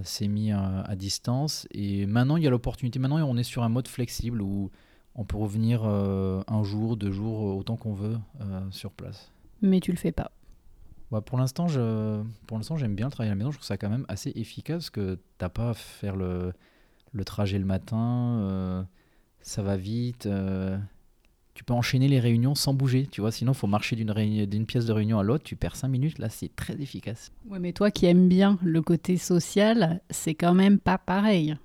s'est 0.05 0.29
mise 0.29 0.53
à, 0.53 0.83
à, 0.83 0.97
distance. 0.97 1.67
Et 1.73 2.07
maintenant, 2.07 2.37
il 2.37 2.45
y 2.45 2.47
a 2.47 2.51
l'opportunité. 2.51 2.99
Maintenant, 2.99 3.17
on 3.27 3.37
est 3.37 3.45
sur 3.45 3.63
un 3.63 3.69
mode 3.69 3.89
flexible 3.89 4.43
où 4.43 4.71
on 5.15 5.25
peut 5.25 5.37
revenir 5.37 5.83
euh, 5.85 6.43
un 6.47 6.63
jour, 6.63 6.97
deux 6.97 7.11
jours, 7.11 7.57
autant 7.57 7.77
qu'on 7.77 7.95
veut 7.95 8.19
euh, 8.41 8.61
sur 8.71 8.93
place 8.93 9.31
mais 9.63 9.81
tu 9.81 9.91
le 9.91 9.97
fais 9.97 10.13
pas. 10.13 10.33
Bah 11.11 11.21
pour 11.21 11.39
l'instant, 11.39 11.67
je, 11.67 12.23
pour 12.47 12.57
l'instant, 12.57 12.77
j'aime 12.77 12.95
bien 12.95 13.07
le 13.07 13.13
travail 13.13 13.31
à 13.31 13.33
la 13.33 13.37
maison. 13.37 13.51
Je 13.51 13.57
trouve 13.57 13.67
ça 13.67 13.77
quand 13.77 13.91
même 13.91 14.07
assez 14.09 14.33
efficace 14.37 14.91
que 14.91 15.19
t'as 15.39 15.49
pas 15.49 15.71
à 15.71 15.75
faire 15.75 16.15
le, 16.15 16.53
le 17.13 17.25
trajet 17.25 17.59
le 17.59 17.65
matin. 17.65 18.39
Euh, 18.43 18.83
ça 19.41 19.63
va 19.63 19.77
vite. 19.77 20.27
Euh, 20.27 20.79
tu 21.55 21.65
peux 21.65 21.75
enchaîner 21.75 22.07
les 22.07 22.21
réunions 22.21 22.55
sans 22.55 22.75
bouger, 22.75 23.09
tu 23.11 23.21
vois. 23.21 23.33
Sinon, 23.33 23.53
il 23.53 23.57
faut 23.57 23.67
marcher 23.67 23.97
d'une, 23.97 24.15
d'une 24.47 24.67
pièce 24.67 24.87
de 24.87 24.93
réunion 24.93 25.19
à 25.19 25.25
l'autre. 25.25 25.43
Tu 25.43 25.57
perds 25.57 25.75
cinq 25.75 25.89
minutes. 25.89 26.19
Là, 26.19 26.29
c'est 26.29 26.55
très 26.55 26.81
efficace. 26.81 27.33
Ouais, 27.49 27.59
mais 27.59 27.73
toi 27.73 27.91
qui 27.91 28.07
aimes 28.07 28.29
bien 28.29 28.59
le 28.63 28.81
côté 28.81 29.17
social, 29.17 30.01
c'est 30.11 30.35
quand 30.35 30.55
même 30.55 30.79
pas 30.79 30.97
pareil. 30.97 31.57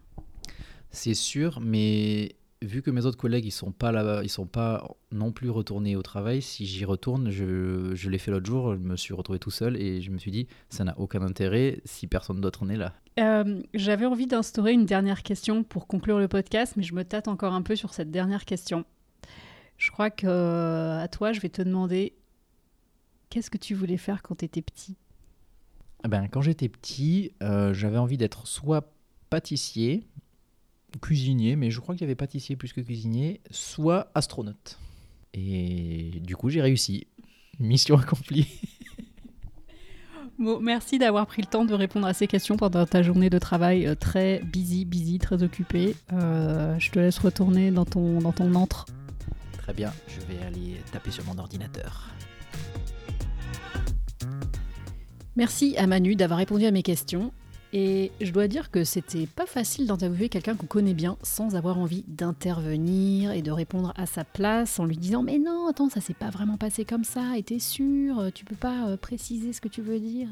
C'est 0.90 1.14
sûr, 1.14 1.60
mais 1.62 2.36
vu 2.66 2.82
que 2.82 2.92
mes 2.92 3.06
autres 3.06 3.18
collègues 3.18 3.46
ils 3.46 3.52
sont 3.52 3.72
pas 3.72 3.92
là, 3.92 4.22
ils 4.24 4.30
sont 4.30 4.48
pas 4.48 4.96
non 5.12 5.32
plus 5.32 5.50
retournés 5.50 5.96
au 5.96 6.02
travail, 6.02 6.42
si 6.42 6.66
j'y 6.66 6.86
retourne, 6.86 7.30
je, 7.30 7.92
je 7.94 8.10
l'ai 8.10 8.18
fait 8.18 8.32
l'autre 8.32 8.46
jour, 8.46 8.74
je 8.74 8.80
me 8.80 8.96
suis 8.96 9.14
retrouvé 9.14 9.40
tout 9.40 9.52
seul 9.52 9.78
et 9.78 10.02
je 10.02 10.12
me 10.12 10.18
suis 10.18 10.32
dit 10.32 10.48
ça 10.70 10.84
n'a 10.84 10.98
aucun 11.00 11.22
intérêt 11.22 11.82
si 11.86 12.08
personne 12.08 12.42
d'autre 12.42 12.66
n'est 12.66 12.78
là. 12.78 12.94
Euh, 13.20 13.62
j'avais 13.74 14.06
envie 14.06 14.28
d'instaurer 14.28 14.74
une 14.74 14.86
dernière 14.86 15.24
question 15.24 15.64
pour 15.64 15.88
conclure 15.88 16.20
le 16.20 16.28
podcast, 16.28 16.74
mais 16.76 16.84
je 16.84 16.94
me 16.94 17.04
tâte 17.04 17.28
encore 17.28 17.54
un 17.54 17.62
peu 17.62 17.76
sur 17.76 17.94
cette 17.94 18.12
dernière 18.12 18.46
question. 18.46 18.84
Je 19.78 19.92
crois 19.92 20.10
que 20.10 20.28
euh, 20.28 21.00
à 21.00 21.08
toi, 21.08 21.32
je 21.32 21.40
vais 21.40 21.50
te 21.50 21.62
demander 21.62 22.14
qu'est-ce 23.30 23.50
que 23.50 23.58
tu 23.58 23.74
voulais 23.74 23.98
faire 23.98 24.22
quand 24.22 24.36
tu 24.36 24.46
étais 24.46 24.62
petit? 24.62 24.98
Eh 26.04 26.08
ben, 26.08 26.28
Quand 26.28 26.42
j'étais 26.42 26.70
petit, 26.70 27.32
euh, 27.42 27.74
j'avais 27.74 27.98
envie 27.98 28.18
d'être 28.18 28.48
soit 28.48 28.94
pâtissier, 29.30 30.08
cuisinier, 31.02 31.56
mais 31.56 31.72
je 31.72 31.80
crois 31.80 31.96
qu'il 31.96 32.02
y 32.02 32.06
avait 32.06 32.16
pâtissier 32.16 32.56
plus 32.56 32.74
que 32.74 32.82
cuisinier, 32.82 33.42
soit 33.52 34.12
astronaute. 34.16 34.80
Et 35.34 36.22
du 36.24 36.36
coup, 36.36 36.50
j'ai 36.50 36.62
réussi. 36.62 37.08
Mission 37.60 37.98
accomplie. 37.98 38.48
Bon, 40.38 40.60
merci 40.60 41.00
d'avoir 41.00 41.28
pris 41.28 41.42
le 41.42 41.48
temps 41.48 41.64
de 41.64 41.74
répondre 41.74 42.06
à 42.06 42.14
ces 42.14 42.28
questions 42.28 42.58
pendant 42.58 42.86
ta 42.86 43.02
journée 43.02 43.30
de 43.30 43.40
travail 43.40 43.88
euh, 43.88 43.96
très 43.96 44.42
busy, 44.44 44.84
busy, 44.84 45.18
très 45.18 45.44
occupée. 45.44 45.96
Euh, 46.12 46.78
je 46.78 46.92
te 46.92 47.00
laisse 47.00 47.20
retourner 47.20 47.72
dans 47.72 47.86
ton, 47.86 48.20
dans 48.20 48.34
ton 48.34 48.54
antre. 48.54 48.86
Très 49.58 49.74
bien, 49.74 49.94
je 50.10 50.20
vais 50.26 50.44
aller 50.46 50.82
taper 50.92 51.12
sur 51.12 51.24
mon 51.24 51.38
ordinateur. 51.38 52.10
Merci 55.38 55.78
à 55.78 55.88
Manu 55.88 56.16
d'avoir 56.16 56.40
répondu 56.40 56.66
à 56.66 56.72
mes 56.72 56.84
questions. 56.84 57.32
Et 57.78 58.14
je 58.22 58.32
dois 58.32 58.48
dire 58.48 58.72
que 58.72 58.86
c'était 58.86 59.28
pas 59.28 59.46
facile 59.46 59.86
d'interviewer 59.86 60.30
quelqu'un 60.30 60.56
qu'on 60.56 60.66
connaît 60.66 60.94
bien 60.94 61.18
sans 61.24 61.58
avoir 61.58 61.78
envie 61.78 62.06
d'intervenir 62.08 63.34
et 63.34 63.42
de 63.42 63.52
répondre 63.52 63.92
à 63.98 64.06
sa 64.06 64.24
place 64.24 64.80
en 64.80 64.86
lui 64.86 64.96
disant 64.96 65.24
Mais 65.24 65.40
non, 65.40 65.68
attends, 65.68 65.90
ça 65.90 66.00
s'est 66.00 66.14
pas 66.14 66.30
vraiment 66.30 66.56
passé 66.56 66.86
comme 66.86 67.04
ça, 67.04 67.38
et 67.38 67.44
t'es 67.44 67.60
sûr, 67.60 68.32
tu 68.34 68.46
peux 68.46 68.56
pas 68.56 68.88
euh, 68.88 68.96
préciser 68.96 69.52
ce 69.52 69.60
que 69.60 69.68
tu 69.68 69.82
veux 69.82 70.00
dire 70.00 70.30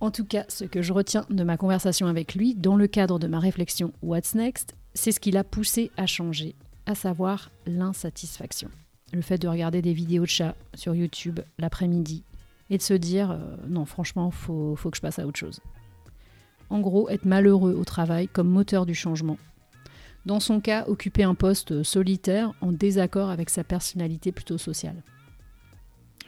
En 0.00 0.10
tout 0.10 0.24
cas, 0.24 0.44
ce 0.48 0.64
que 0.64 0.82
je 0.82 0.92
retiens 0.92 1.26
de 1.30 1.44
ma 1.44 1.56
conversation 1.56 2.08
avec 2.08 2.34
lui, 2.34 2.56
dans 2.56 2.74
le 2.74 2.88
cadre 2.88 3.20
de 3.20 3.28
ma 3.28 3.38
réflexion 3.38 3.92
What's 4.02 4.34
Next, 4.34 4.74
c'est 4.94 5.12
ce 5.12 5.20
qui 5.20 5.30
l'a 5.30 5.44
poussé 5.44 5.92
à 5.96 6.06
changer, 6.06 6.56
à 6.86 6.96
savoir 6.96 7.52
l'insatisfaction. 7.66 8.68
Le 9.12 9.22
fait 9.22 9.38
de 9.38 9.46
regarder 9.46 9.80
des 9.80 9.92
vidéos 9.92 10.24
de 10.24 10.28
chats 10.28 10.56
sur 10.74 10.92
YouTube 10.96 11.38
l'après-midi 11.60 12.24
et 12.68 12.78
de 12.78 12.82
se 12.82 12.94
dire 12.94 13.30
euh, 13.30 13.38
non, 13.68 13.84
franchement, 13.84 14.32
faut, 14.32 14.74
faut 14.74 14.90
que 14.90 14.96
je 14.96 15.02
passe 15.02 15.20
à 15.20 15.26
autre 15.28 15.38
chose. 15.38 15.60
En 16.74 16.80
gros, 16.80 17.08
être 17.08 17.24
malheureux 17.24 17.72
au 17.72 17.84
travail 17.84 18.26
comme 18.26 18.48
moteur 18.48 18.84
du 18.84 18.96
changement. 18.96 19.38
Dans 20.26 20.40
son 20.40 20.60
cas, 20.60 20.84
occuper 20.88 21.22
un 21.22 21.36
poste 21.36 21.84
solitaire 21.84 22.52
en 22.60 22.72
désaccord 22.72 23.30
avec 23.30 23.48
sa 23.48 23.62
personnalité 23.62 24.32
plutôt 24.32 24.58
sociale. 24.58 25.04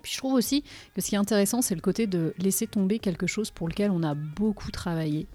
Puis 0.03 0.13
je 0.13 0.19
trouve 0.19 0.35
aussi 0.35 0.63
que 0.95 1.01
ce 1.01 1.09
qui 1.09 1.17
est 1.17 1.19
intéressant, 1.19 1.63
c'est 1.63 1.75
le 1.75 1.81
côté 1.81 2.07
de 2.07 2.33
laisser 2.39 2.69
tomber 2.69 3.01
quelque 3.01 3.27
chose 3.27 3.51
pour 3.51 3.67
lequel 3.67 3.91
on 3.91 4.05
a 4.05 4.15
beaucoup 4.15 4.71
travaillé. 4.71 5.27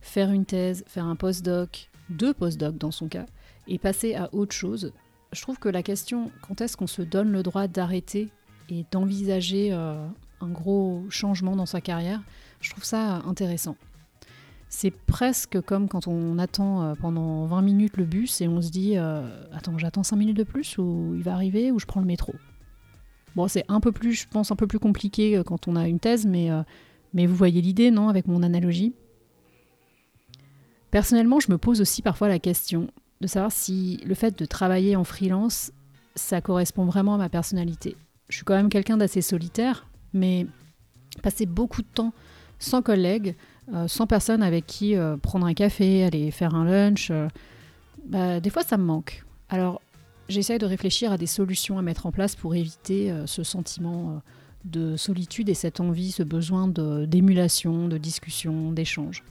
Faire 0.00 0.30
une 0.30 0.44
thèse, 0.44 0.84
faire 0.86 1.06
un 1.06 1.16
postdoc, 1.16 1.90
deux 2.08 2.32
postdocs 2.32 2.78
dans 2.78 2.92
son 2.92 3.08
cas, 3.08 3.26
et 3.66 3.80
passer 3.80 4.14
à 4.14 4.32
autre 4.32 4.54
chose. 4.54 4.92
Je 5.32 5.42
trouve 5.42 5.58
que 5.58 5.70
la 5.70 5.82
question, 5.82 6.30
quand 6.46 6.60
est-ce 6.60 6.76
qu'on 6.76 6.86
se 6.86 7.02
donne 7.02 7.32
le 7.32 7.42
droit 7.42 7.66
d'arrêter 7.66 8.28
et 8.68 8.84
d'envisager 8.92 9.72
euh, 9.72 10.06
un 10.40 10.48
gros 10.50 11.02
changement 11.08 11.56
dans 11.56 11.66
sa 11.66 11.80
carrière, 11.80 12.22
je 12.60 12.70
trouve 12.70 12.84
ça 12.84 13.22
intéressant. 13.26 13.76
C'est 14.74 14.90
presque 14.90 15.60
comme 15.60 15.86
quand 15.86 16.08
on 16.08 16.38
attend 16.38 16.82
euh, 16.82 16.94
pendant 16.94 17.44
20 17.44 17.60
minutes 17.60 17.98
le 17.98 18.06
bus 18.06 18.40
et 18.40 18.48
on 18.48 18.62
se 18.62 18.70
dit 18.70 18.96
euh, 18.96 19.22
Attends, 19.52 19.76
j'attends 19.76 20.02
5 20.02 20.16
minutes 20.16 20.38
de 20.38 20.44
plus 20.44 20.78
ou 20.78 21.12
il 21.14 21.22
va 21.22 21.34
arriver 21.34 21.70
ou 21.70 21.78
je 21.78 21.84
prends 21.84 22.00
le 22.00 22.06
métro. 22.06 22.34
Bon, 23.36 23.48
c'est 23.48 23.66
un 23.68 23.80
peu 23.80 23.92
plus, 23.92 24.14
je 24.14 24.26
pense, 24.26 24.50
un 24.50 24.56
peu 24.56 24.66
plus 24.66 24.78
compliqué 24.78 25.36
euh, 25.36 25.42
quand 25.42 25.68
on 25.68 25.76
a 25.76 25.86
une 25.86 26.00
thèse, 26.00 26.24
mais, 26.24 26.48
mais 27.12 27.26
vous 27.26 27.36
voyez 27.36 27.60
l'idée, 27.60 27.90
non, 27.90 28.08
avec 28.08 28.26
mon 28.26 28.42
analogie? 28.42 28.94
Personnellement, 30.90 31.38
je 31.38 31.52
me 31.52 31.58
pose 31.58 31.82
aussi 31.82 32.00
parfois 32.00 32.28
la 32.28 32.38
question 32.38 32.88
de 33.20 33.26
savoir 33.26 33.52
si 33.52 34.00
le 34.06 34.14
fait 34.14 34.38
de 34.38 34.46
travailler 34.46 34.96
en 34.96 35.04
freelance, 35.04 35.70
ça 36.14 36.40
correspond 36.40 36.86
vraiment 36.86 37.16
à 37.16 37.18
ma 37.18 37.28
personnalité. 37.28 37.94
Je 38.30 38.36
suis 38.36 38.44
quand 38.46 38.56
même 38.56 38.70
quelqu'un 38.70 38.96
d'assez 38.96 39.20
solitaire, 39.20 39.86
mais 40.14 40.46
passer 41.22 41.44
beaucoup 41.44 41.82
de 41.82 41.88
temps 41.92 42.14
sans 42.58 42.80
collègues, 42.80 43.36
euh, 43.72 43.86
sans 43.86 44.06
personne 44.06 44.42
avec 44.42 44.66
qui 44.66 44.96
euh, 44.96 45.16
prendre 45.16 45.46
un 45.46 45.54
café, 45.54 46.04
aller 46.04 46.30
faire 46.30 46.54
un 46.54 46.64
lunch, 46.64 47.10
euh, 47.10 47.28
bah, 48.06 48.40
des 48.40 48.50
fois 48.50 48.62
ça 48.62 48.76
me 48.76 48.84
manque. 48.84 49.24
Alors 49.48 49.80
j'essaye 50.28 50.58
de 50.58 50.66
réfléchir 50.66 51.12
à 51.12 51.18
des 51.18 51.26
solutions 51.26 51.78
à 51.78 51.82
mettre 51.82 52.06
en 52.06 52.12
place 52.12 52.34
pour 52.34 52.54
éviter 52.54 53.14
ce 53.26 53.42
sentiment 53.42 54.22
de 54.64 54.96
solitude 54.96 55.48
et 55.48 55.54
cette 55.54 55.78
envie, 55.78 56.10
ce 56.10 56.22
besoin 56.22 56.68
d'émulation, 56.68 57.86
de 57.86 57.98
discussion, 57.98 58.72
d'échange. 58.72 59.24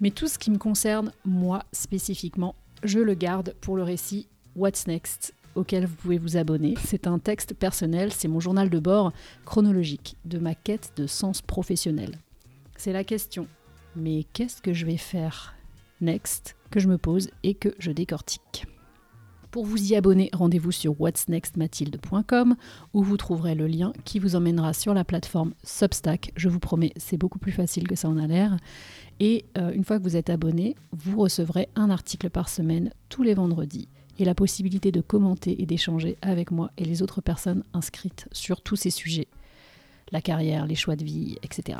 Mais 0.00 0.10
tout 0.10 0.28
ce 0.28 0.38
qui 0.38 0.50
me 0.50 0.58
concerne, 0.58 1.10
moi 1.24 1.64
spécifiquement, 1.72 2.54
je 2.84 3.00
le 3.00 3.14
garde 3.14 3.54
pour 3.60 3.76
le 3.76 3.82
récit 3.82 4.28
What's 4.54 4.86
Next 4.86 5.34
auquel 5.54 5.86
vous 5.86 5.96
pouvez 5.96 6.18
vous 6.18 6.36
abonner. 6.36 6.74
C'est 6.84 7.06
un 7.06 7.18
texte 7.18 7.54
personnel, 7.54 8.12
c'est 8.12 8.28
mon 8.28 8.40
journal 8.40 8.70
de 8.70 8.78
bord 8.78 9.12
chronologique 9.44 10.16
de 10.24 10.38
ma 10.38 10.54
quête 10.54 10.92
de 10.96 11.06
sens 11.06 11.42
professionnel. 11.42 12.18
C'est 12.84 12.92
la 12.92 13.04
question, 13.04 13.46
mais 13.94 14.24
qu'est-ce 14.32 14.60
que 14.60 14.72
je 14.72 14.86
vais 14.86 14.96
faire 14.96 15.54
next 16.00 16.56
que 16.72 16.80
je 16.80 16.88
me 16.88 16.98
pose 16.98 17.30
et 17.44 17.54
que 17.54 17.76
je 17.78 17.92
décortique. 17.92 18.66
Pour 19.52 19.64
vous 19.64 19.92
y 19.92 19.94
abonner, 19.94 20.30
rendez-vous 20.32 20.72
sur 20.72 21.00
whatsnextmathilde.com 21.00 22.56
où 22.92 23.04
vous 23.04 23.16
trouverez 23.16 23.54
le 23.54 23.68
lien 23.68 23.92
qui 24.04 24.18
vous 24.18 24.34
emmènera 24.34 24.72
sur 24.72 24.94
la 24.94 25.04
plateforme 25.04 25.54
Substack. 25.62 26.32
Je 26.34 26.48
vous 26.48 26.58
promets, 26.58 26.92
c'est 26.96 27.16
beaucoup 27.16 27.38
plus 27.38 27.52
facile 27.52 27.86
que 27.86 27.94
ça 27.94 28.08
en 28.08 28.18
a 28.18 28.26
l'air. 28.26 28.56
Et 29.20 29.44
euh, 29.58 29.70
une 29.70 29.84
fois 29.84 30.00
que 30.00 30.02
vous 30.02 30.16
êtes 30.16 30.28
abonné, 30.28 30.74
vous 30.90 31.20
recevrez 31.20 31.68
un 31.76 31.88
article 31.88 32.30
par 32.30 32.48
semaine 32.48 32.90
tous 33.08 33.22
les 33.22 33.34
vendredis 33.34 33.86
et 34.18 34.24
la 34.24 34.34
possibilité 34.34 34.90
de 34.90 35.00
commenter 35.00 35.62
et 35.62 35.66
d'échanger 35.66 36.16
avec 36.20 36.50
moi 36.50 36.72
et 36.78 36.84
les 36.84 37.00
autres 37.00 37.20
personnes 37.20 37.62
inscrites 37.74 38.26
sur 38.32 38.60
tous 38.60 38.74
ces 38.74 38.90
sujets, 38.90 39.28
la 40.10 40.20
carrière, 40.20 40.66
les 40.66 40.74
choix 40.74 40.96
de 40.96 41.04
vie, 41.04 41.38
etc. 41.44 41.78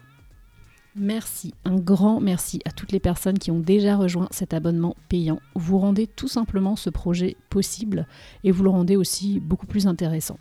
Merci, 0.94 1.54
un 1.64 1.76
grand 1.76 2.20
merci 2.20 2.60
à 2.66 2.70
toutes 2.70 2.92
les 2.92 3.00
personnes 3.00 3.38
qui 3.38 3.50
ont 3.50 3.58
déjà 3.58 3.96
rejoint 3.96 4.28
cet 4.30 4.52
abonnement 4.52 4.94
payant. 5.08 5.40
Vous 5.54 5.78
rendez 5.78 6.06
tout 6.06 6.28
simplement 6.28 6.76
ce 6.76 6.90
projet 6.90 7.36
possible 7.48 8.06
et 8.44 8.50
vous 8.50 8.62
le 8.62 8.70
rendez 8.70 8.96
aussi 8.96 9.40
beaucoup 9.40 9.66
plus 9.66 9.86
intéressant. 9.86 10.38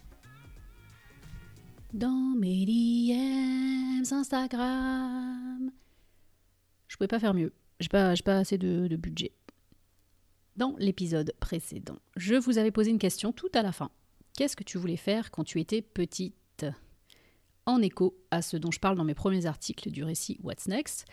Dans 1.94 2.36
mes 2.38 2.66
DMs 2.66 4.12
Instagram. 4.12 5.72
Je 6.90 6.98
pouvais 6.98 7.08
pas 7.08 7.20
faire 7.20 7.34
mieux. 7.34 7.54
J'ai 7.80 7.90
pas, 7.90 8.14
pas 8.26 8.40
assez 8.40 8.58
de 8.58 8.96
budget. 8.98 9.32
Dans 10.58 10.76
l'épisode 10.80 11.34
précédent, 11.40 11.98
je 12.18 12.36
vous 12.36 12.58
avais 12.58 12.72
posé 12.72 12.92
une 12.92 13.00
question 13.00 13.32
tout 13.32 13.52
à 13.54 13.62
la 13.62 13.72
fin. 13.72 13.90
Qu'est-ce 14.38 14.58
que 14.58 14.66
tu 14.66 14.78
voulais 14.78 14.98
faire 14.98 15.32
quand 15.32 15.46
tu 15.46 15.62
étais 15.62 15.82
petite? 15.82 16.66
En 17.72 17.82
écho 17.82 18.18
à 18.32 18.42
ce 18.42 18.58
dont 18.58 18.70
je 18.70 18.82
parle 18.82 18.98
dans 18.98 19.06
mes 19.06 19.14
premiers 19.14 19.46
articles 19.46 19.92
du 19.92 20.04
récit 20.04 20.38
What's 20.44 20.68
Next. 20.68 21.06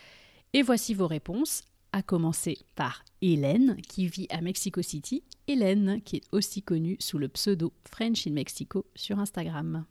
Et 0.55 0.63
voici 0.63 0.93
vos 0.93 1.07
réponses, 1.07 1.63
à 1.93 2.03
commencer 2.03 2.59
par 2.75 3.05
Hélène, 3.23 3.77
qui 3.89 4.09
vit 4.09 4.27
à 4.31 4.41
Mexico 4.41 4.83
City. 4.83 5.23
Hélène, 5.47 6.03
qui 6.03 6.17
est 6.17 6.25
aussi 6.33 6.65
connue 6.65 6.97
sous 6.99 7.19
le 7.19 7.29
pseudo 7.29 7.73
French 7.89 8.27
in 8.27 8.33
Mexico 8.33 8.87
sur 8.97 9.21
Instagram. 9.21 9.85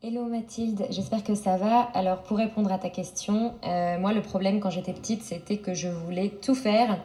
Hello 0.00 0.26
Mathilde, 0.26 0.86
j'espère 0.90 1.24
que 1.24 1.34
ça 1.34 1.56
va. 1.56 1.80
Alors 1.92 2.18
pour 2.18 2.36
répondre 2.36 2.70
à 2.70 2.78
ta 2.78 2.88
question, 2.88 3.56
euh, 3.66 3.98
moi 3.98 4.12
le 4.12 4.22
problème 4.22 4.60
quand 4.60 4.70
j'étais 4.70 4.92
petite 4.92 5.24
c'était 5.24 5.56
que 5.56 5.74
je 5.74 5.88
voulais 5.88 6.28
tout 6.28 6.54
faire. 6.54 6.98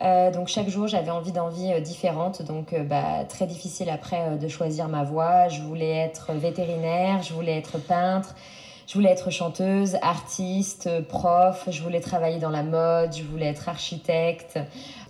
Euh, 0.00 0.30
donc 0.30 0.46
chaque 0.46 0.68
jour 0.68 0.86
j'avais 0.86 1.10
envie 1.10 1.32
d'envie 1.32 1.72
euh, 1.72 1.80
différentes, 1.80 2.42
donc 2.42 2.72
bah, 2.88 3.24
très 3.28 3.48
difficile 3.48 3.90
après 3.90 4.38
de 4.38 4.46
choisir 4.46 4.86
ma 4.86 5.02
voie. 5.02 5.48
Je 5.48 5.60
voulais 5.60 5.90
être 5.90 6.34
vétérinaire, 6.34 7.20
je 7.20 7.34
voulais 7.34 7.58
être 7.58 7.78
peintre, 7.78 8.36
je 8.86 8.94
voulais 8.94 9.10
être 9.10 9.30
chanteuse, 9.30 9.96
artiste, 10.00 10.88
prof, 11.08 11.68
je 11.68 11.82
voulais 11.82 12.00
travailler 12.00 12.38
dans 12.38 12.50
la 12.50 12.62
mode, 12.62 13.14
je 13.16 13.24
voulais 13.24 13.46
être 13.46 13.68
architecte. 13.68 14.58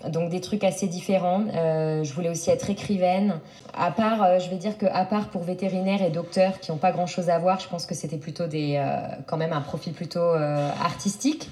Donc 0.08 0.30
des 0.30 0.40
trucs 0.40 0.64
assez 0.64 0.86
différents. 0.86 1.44
Euh, 1.54 2.04
je 2.04 2.12
voulais 2.12 2.28
aussi 2.28 2.50
être 2.50 2.70
écrivaine. 2.70 3.40
À 3.76 3.90
part, 3.90 4.22
euh, 4.22 4.38
je 4.38 4.48
vais 4.48 4.56
dire 4.56 4.78
que 4.78 4.86
à 4.86 5.04
part 5.04 5.28
pour 5.28 5.42
vétérinaire 5.42 6.02
et 6.02 6.10
docteur 6.10 6.60
qui 6.60 6.70
n'ont 6.70 6.78
pas 6.78 6.92
grand 6.92 7.06
chose 7.06 7.28
à 7.28 7.38
voir, 7.38 7.60
je 7.60 7.68
pense 7.68 7.86
que 7.86 7.94
c'était 7.94 8.18
plutôt 8.18 8.46
des, 8.46 8.76
euh, 8.76 8.98
quand 9.26 9.36
même 9.36 9.52
un 9.52 9.60
profil 9.60 9.92
plutôt 9.92 10.26
artistique, 10.82 11.50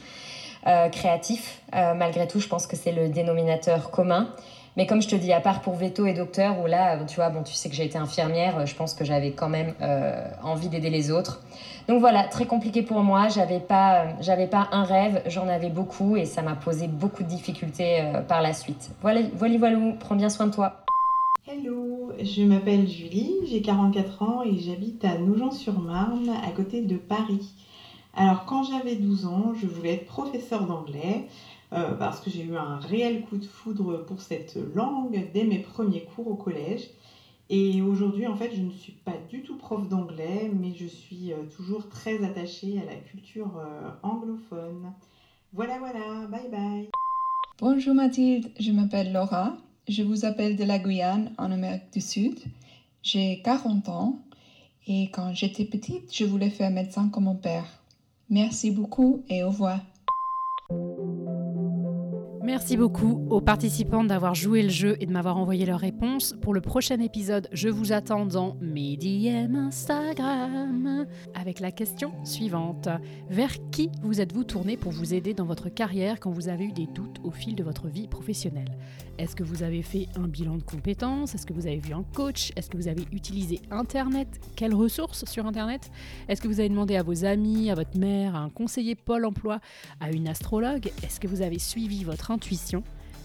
créatif. 0.93 1.61
malgré 1.73 2.27
tout, 2.27 2.41
je 2.41 2.49
pense 2.49 2.67
que 2.67 2.77
c'est 2.77 2.93
le 2.93 3.09
dénominateur 3.09 3.91
commun. 3.91 4.31
Mais 4.77 4.87
comme 4.87 5.03
je 5.03 5.09
te 5.09 5.15
dis, 5.15 5.33
à 5.33 5.41
part 5.41 5.61
pour 5.61 5.75
veto 5.75 6.07
et 6.07 6.15
docteur, 6.15 6.59
où 6.61 6.67
là, 6.67 6.99
tu 7.07 7.17
vois, 7.17 7.29
bon, 7.29 7.43
tu 7.43 7.53
sais 7.53 7.69
que 7.69 7.77
j'ai 7.77 7.85
été 7.85 7.99
infirmière, 7.99 8.67
je 8.67 8.75
pense 8.75 8.95
que 8.95 9.05
j'avais 9.05 9.33
quand 9.33 9.51
même 9.51 9.75
envie 10.43 10.69
d'aider 10.69 10.91
les 10.91 11.11
autres. 11.11 11.43
Donc 11.89 12.01
voilà, 12.01 12.25
très 12.25 12.47
compliqué 12.47 12.83
pour 12.83 13.03
moi. 13.03 13.29
J'avais 13.29 13.61
pas, 13.61 14.21
j'avais 14.21 14.47
pas 14.47 14.69
un 14.73 14.85
rêve, 14.85 15.23
j'en 15.27 15.49
avais 15.49 15.69
beaucoup 15.69 16.17
et 16.17 16.25
ça 16.25 16.43
m'a 16.43 16.55
posé 16.55 16.89
beaucoup 16.89 17.23
de 17.23 17.29
difficultés 17.29 18.03
par 18.27 18.41
la 18.41 18.55
suite. 18.55 18.91
Voilà, 19.03 19.21
voilà, 19.35 19.59
voilà, 19.59 19.79
prends 20.01 20.17
bien 20.17 20.31
soin 20.31 20.47
de 20.47 20.53
toi. 20.55 20.85
Hello, 21.47 22.11
je 22.23 22.43
m'appelle 22.43 22.89
Julie, 22.89 23.35
j'ai 23.47 23.61
44 23.61 24.23
ans 24.23 24.43
et 24.43 24.57
j'habite 24.59 25.05
à 25.05 25.19
Nogent-sur-Marne, 25.19 26.31
à 26.31 26.51
côté 26.53 26.81
de 26.81 26.97
Paris. 26.97 27.53
Alors 28.17 28.47
quand 28.47 28.63
j'avais 28.63 28.97
12 28.97 29.27
ans, 29.27 29.53
je 29.61 29.67
voulais 29.67 29.95
être 29.95 30.07
professeur 30.07 30.67
d'anglais 30.67 31.27
euh, 31.75 31.93
parce 31.99 32.21
que 32.21 32.31
j'ai 32.31 32.45
eu 32.45 32.57
un 32.57 32.77
réel 32.77 33.23
coup 33.23 33.37
de 33.37 33.45
foudre 33.45 34.05
pour 34.07 34.23
cette 34.23 34.57
langue 34.75 35.29
dès 35.35 35.45
mes 35.45 35.59
premiers 35.59 36.05
cours 36.05 36.29
au 36.29 36.35
collège. 36.35 36.89
Et 37.51 37.83
aujourd'hui, 37.83 38.27
en 38.27 38.37
fait, 38.37 38.51
je 38.55 38.63
ne 38.63 38.71
suis 38.71 38.93
pas 38.93 39.17
du 39.29 39.43
tout 39.43 39.59
prof 39.59 39.87
d'anglais, 39.89 40.51
mais 40.53 40.75
je 40.75 40.87
suis 40.87 41.33
euh, 41.33 41.45
toujours 41.55 41.89
très 41.89 42.25
attachée 42.25 42.81
à 42.81 42.87
la 42.87 42.97
culture 42.97 43.59
euh, 43.59 43.91
anglophone. 44.03 44.93
Voilà, 45.53 45.79
voilà, 45.79 46.27
bye 46.27 46.51
bye. 46.51 46.89
Bonjour 47.61 47.95
Mathilde, 47.95 48.51
je 48.59 48.73
m'appelle 48.73 49.13
Laura, 49.13 49.57
je 49.87 50.03
vous 50.03 50.25
appelle 50.25 50.57
de 50.57 50.65
la 50.65 50.79
Guyane 50.79 51.33
en 51.39 51.53
Amérique 51.53 51.93
du 51.93 52.01
Sud. 52.01 52.41
J'ai 53.03 53.43
40 53.43 53.89
ans 53.91 54.19
et 54.89 55.11
quand 55.13 55.33
j'étais 55.35 55.65
petite, 55.65 56.13
je 56.13 56.25
voulais 56.25 56.51
faire 56.51 56.71
médecin 56.71 57.09
comme 57.11 57.25
mon 57.25 57.37
père. 57.37 57.67
Merci 58.31 58.71
beaucoup 58.71 59.23
et 59.29 59.45
au 59.45 59.49
revoir. 59.49 59.81
Merci 62.45 62.77
beaucoup 62.77 63.27
aux 63.31 63.41
participants 63.41 64.05
d'avoir 64.05 64.35
joué 64.35 64.63
le 64.63 64.69
jeu 64.69 64.99
et 65.01 65.07
de 65.07 65.13
m'avoir 65.13 65.39
envoyé 65.39 65.65
leurs 65.65 65.81
réponses. 65.81 66.35
Pour 66.43 66.53
le 66.53 66.61
prochain 66.61 67.01
épisode, 67.01 67.49
je 67.53 67.71
vous 67.71 67.93
attends 67.93 68.27
dans 68.27 68.59
mes 68.61 68.99
DM 68.99 69.57
Instagram 69.57 71.07
avec 71.35 71.59
la 71.59 71.73
question 71.73 72.13
suivante. 72.23 72.91
Vers 73.31 73.55
qui 73.71 73.91
vous 74.03 74.21
êtes-vous 74.21 74.45
tourné 74.45 74.77
pour 74.77 74.93
vous 74.93 75.15
aider 75.15 75.33
dans 75.33 75.47
votre 75.47 75.71
carrière 75.71 76.21
quand 76.21 76.33
vous 76.33 76.51
avez 76.51 76.67
eu 76.67 76.73
des 76.73 76.87
doutes 76.87 77.17
au 77.25 77.31
fil 77.31 77.55
de 77.55 77.65
votre 77.65 77.89
vie 77.89 78.09
professionnelle? 78.09 78.77
Est-ce 79.17 79.37
que 79.37 79.45
vous 79.45 79.63
avez 79.63 79.81
fait 79.83 80.09
un 80.17 80.29
bilan 80.29 80.57
de 80.57 80.63
compétences? 80.63 81.35
Est-ce 81.35 81.47
que 81.47 81.55
vous 81.55 81.67
avez 81.67 81.79
vu 81.79 81.95
un 81.95 82.05
coach? 82.15 82.53
Est-ce 82.57 82.69
que 82.69 82.77
vous 82.77 82.89
avez 82.89 83.07
utilisé 83.13 83.61
Internet? 83.71 84.29
Quelles 84.55 84.75
ressources 84.75 85.25
sur 85.25 85.47
Internet? 85.47 85.91
Est-ce 86.29 86.43
que 86.43 86.49
vous 86.49 86.61
avez 86.61 86.69
demandé 86.69 86.97
à 86.97 87.03
vos 87.03 87.25
amis, 87.25 87.71
à 87.71 87.75
votre 87.75 87.97
mère, 87.97 88.35
à 88.35 88.41
un 88.41 88.51
conseiller 88.51 88.97
Pôle 88.97 89.25
emploi, 89.25 89.61
à 90.01 90.11
une 90.11 90.29
astrologue? 90.29 90.91
Est-ce 91.03 91.21
que 91.21 91.29
vous 91.29 91.41
avez 91.41 91.59
suivi 91.59 92.05
votre 92.05 92.33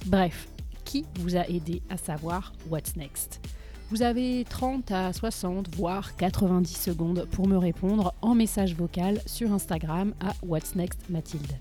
Bref, 0.05 0.47
qui 0.85 1.05
vous 1.19 1.35
a 1.35 1.47
aidé 1.47 1.81
à 1.89 1.97
savoir 1.97 2.53
what's 2.69 2.95
next? 2.95 3.41
Vous 3.89 4.03
avez 4.03 4.45
30 4.47 4.91
à 4.91 5.11
60, 5.11 5.75
voire 5.75 6.15
90 6.15 6.75
secondes 6.75 7.27
pour 7.31 7.47
me 7.47 7.57
répondre 7.57 8.13
en 8.21 8.35
message 8.35 8.75
vocal 8.75 9.19
sur 9.25 9.51
Instagram 9.51 10.13
à 10.19 10.33
What's 10.45 10.75
Next 10.75 11.09
Mathilde. 11.09 11.57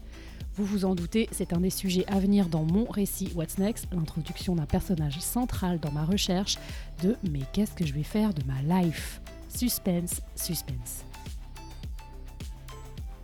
Vous 0.54 0.64
vous 0.64 0.84
en 0.84 0.94
doutez, 0.94 1.28
c'est 1.32 1.54
un 1.54 1.60
des 1.60 1.70
sujets 1.70 2.04
à 2.06 2.18
venir 2.18 2.48
dans 2.48 2.64
mon 2.64 2.84
récit 2.84 3.30
What's 3.34 3.56
Next, 3.58 3.86
l'introduction 3.92 4.56
d'un 4.56 4.66
personnage 4.66 5.20
central 5.20 5.78
dans 5.80 5.92
ma 5.92 6.04
recherche 6.04 6.58
de 7.02 7.16
Mais 7.30 7.42
qu'est-ce 7.52 7.72
que 7.72 7.86
je 7.86 7.94
vais 7.94 8.02
faire 8.02 8.34
de 8.34 8.42
ma 8.44 8.82
life? 8.82 9.22
Suspense, 9.48 10.20
suspense. 10.34 11.07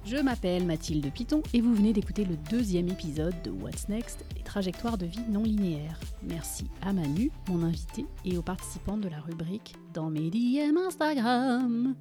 Je 0.06 0.18
m'appelle 0.18 0.66
Mathilde 0.66 1.10
Piton 1.10 1.42
et 1.54 1.62
vous 1.62 1.74
venez 1.74 1.94
d'écouter 1.94 2.26
le 2.26 2.36
deuxième 2.50 2.88
épisode 2.88 3.34
de 3.42 3.50
What's 3.50 3.88
Next, 3.88 4.22
les 4.36 4.42
trajectoires 4.42 4.98
de 4.98 5.06
vie 5.06 5.22
non 5.30 5.42
linéaires. 5.42 5.98
Merci 6.22 6.66
à 6.82 6.92
Manu, 6.92 7.30
mon 7.48 7.62
invité, 7.62 8.04
et 8.26 8.36
aux 8.36 8.42
participants 8.42 8.98
de 8.98 9.08
la 9.08 9.20
rubrique 9.20 9.74
dans 9.94 10.10
mes 10.10 10.28
DM 10.28 10.76
Instagram. 10.76 11.94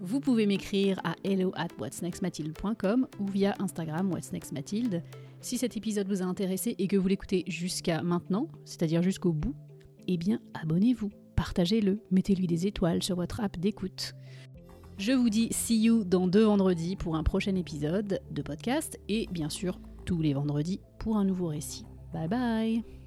Vous 0.00 0.20
pouvez 0.20 0.46
m'écrire 0.46 1.00
à 1.02 1.16
hello 1.24 1.50
at 1.56 1.66
whatsnextmathilde.com 1.80 3.08
ou 3.18 3.26
via 3.26 3.56
Instagram 3.58 4.12
whatsnextmathilde. 4.12 5.02
Si 5.40 5.58
cet 5.58 5.76
épisode 5.76 6.06
vous 6.06 6.22
a 6.22 6.26
intéressé 6.26 6.76
et 6.78 6.86
que 6.86 6.96
vous 6.96 7.08
l'écoutez 7.08 7.42
jusqu'à 7.48 8.02
maintenant, 8.02 8.46
c'est-à-dire 8.64 9.02
jusqu'au 9.02 9.32
bout, 9.32 9.56
eh 10.06 10.16
bien 10.16 10.38
abonnez-vous, 10.54 11.10
partagez-le, 11.34 11.98
mettez-lui 12.12 12.46
des 12.46 12.68
étoiles 12.68 13.02
sur 13.02 13.16
votre 13.16 13.40
app 13.40 13.58
d'écoute. 13.58 14.14
Je 14.98 15.12
vous 15.12 15.30
dis 15.30 15.48
see 15.50 15.80
you 15.80 16.04
dans 16.04 16.26
deux 16.26 16.44
vendredis 16.44 16.96
pour 16.96 17.16
un 17.16 17.22
prochain 17.22 17.56
épisode 17.56 18.20
de 18.30 18.42
podcast 18.42 19.00
et 19.08 19.28
bien 19.30 19.48
sûr 19.48 19.78
tous 20.04 20.20
les 20.20 20.34
vendredis 20.34 20.80
pour 20.98 21.16
un 21.16 21.24
nouveau 21.24 21.48
récit. 21.48 21.84
Bye 22.12 22.28
bye 22.28 23.01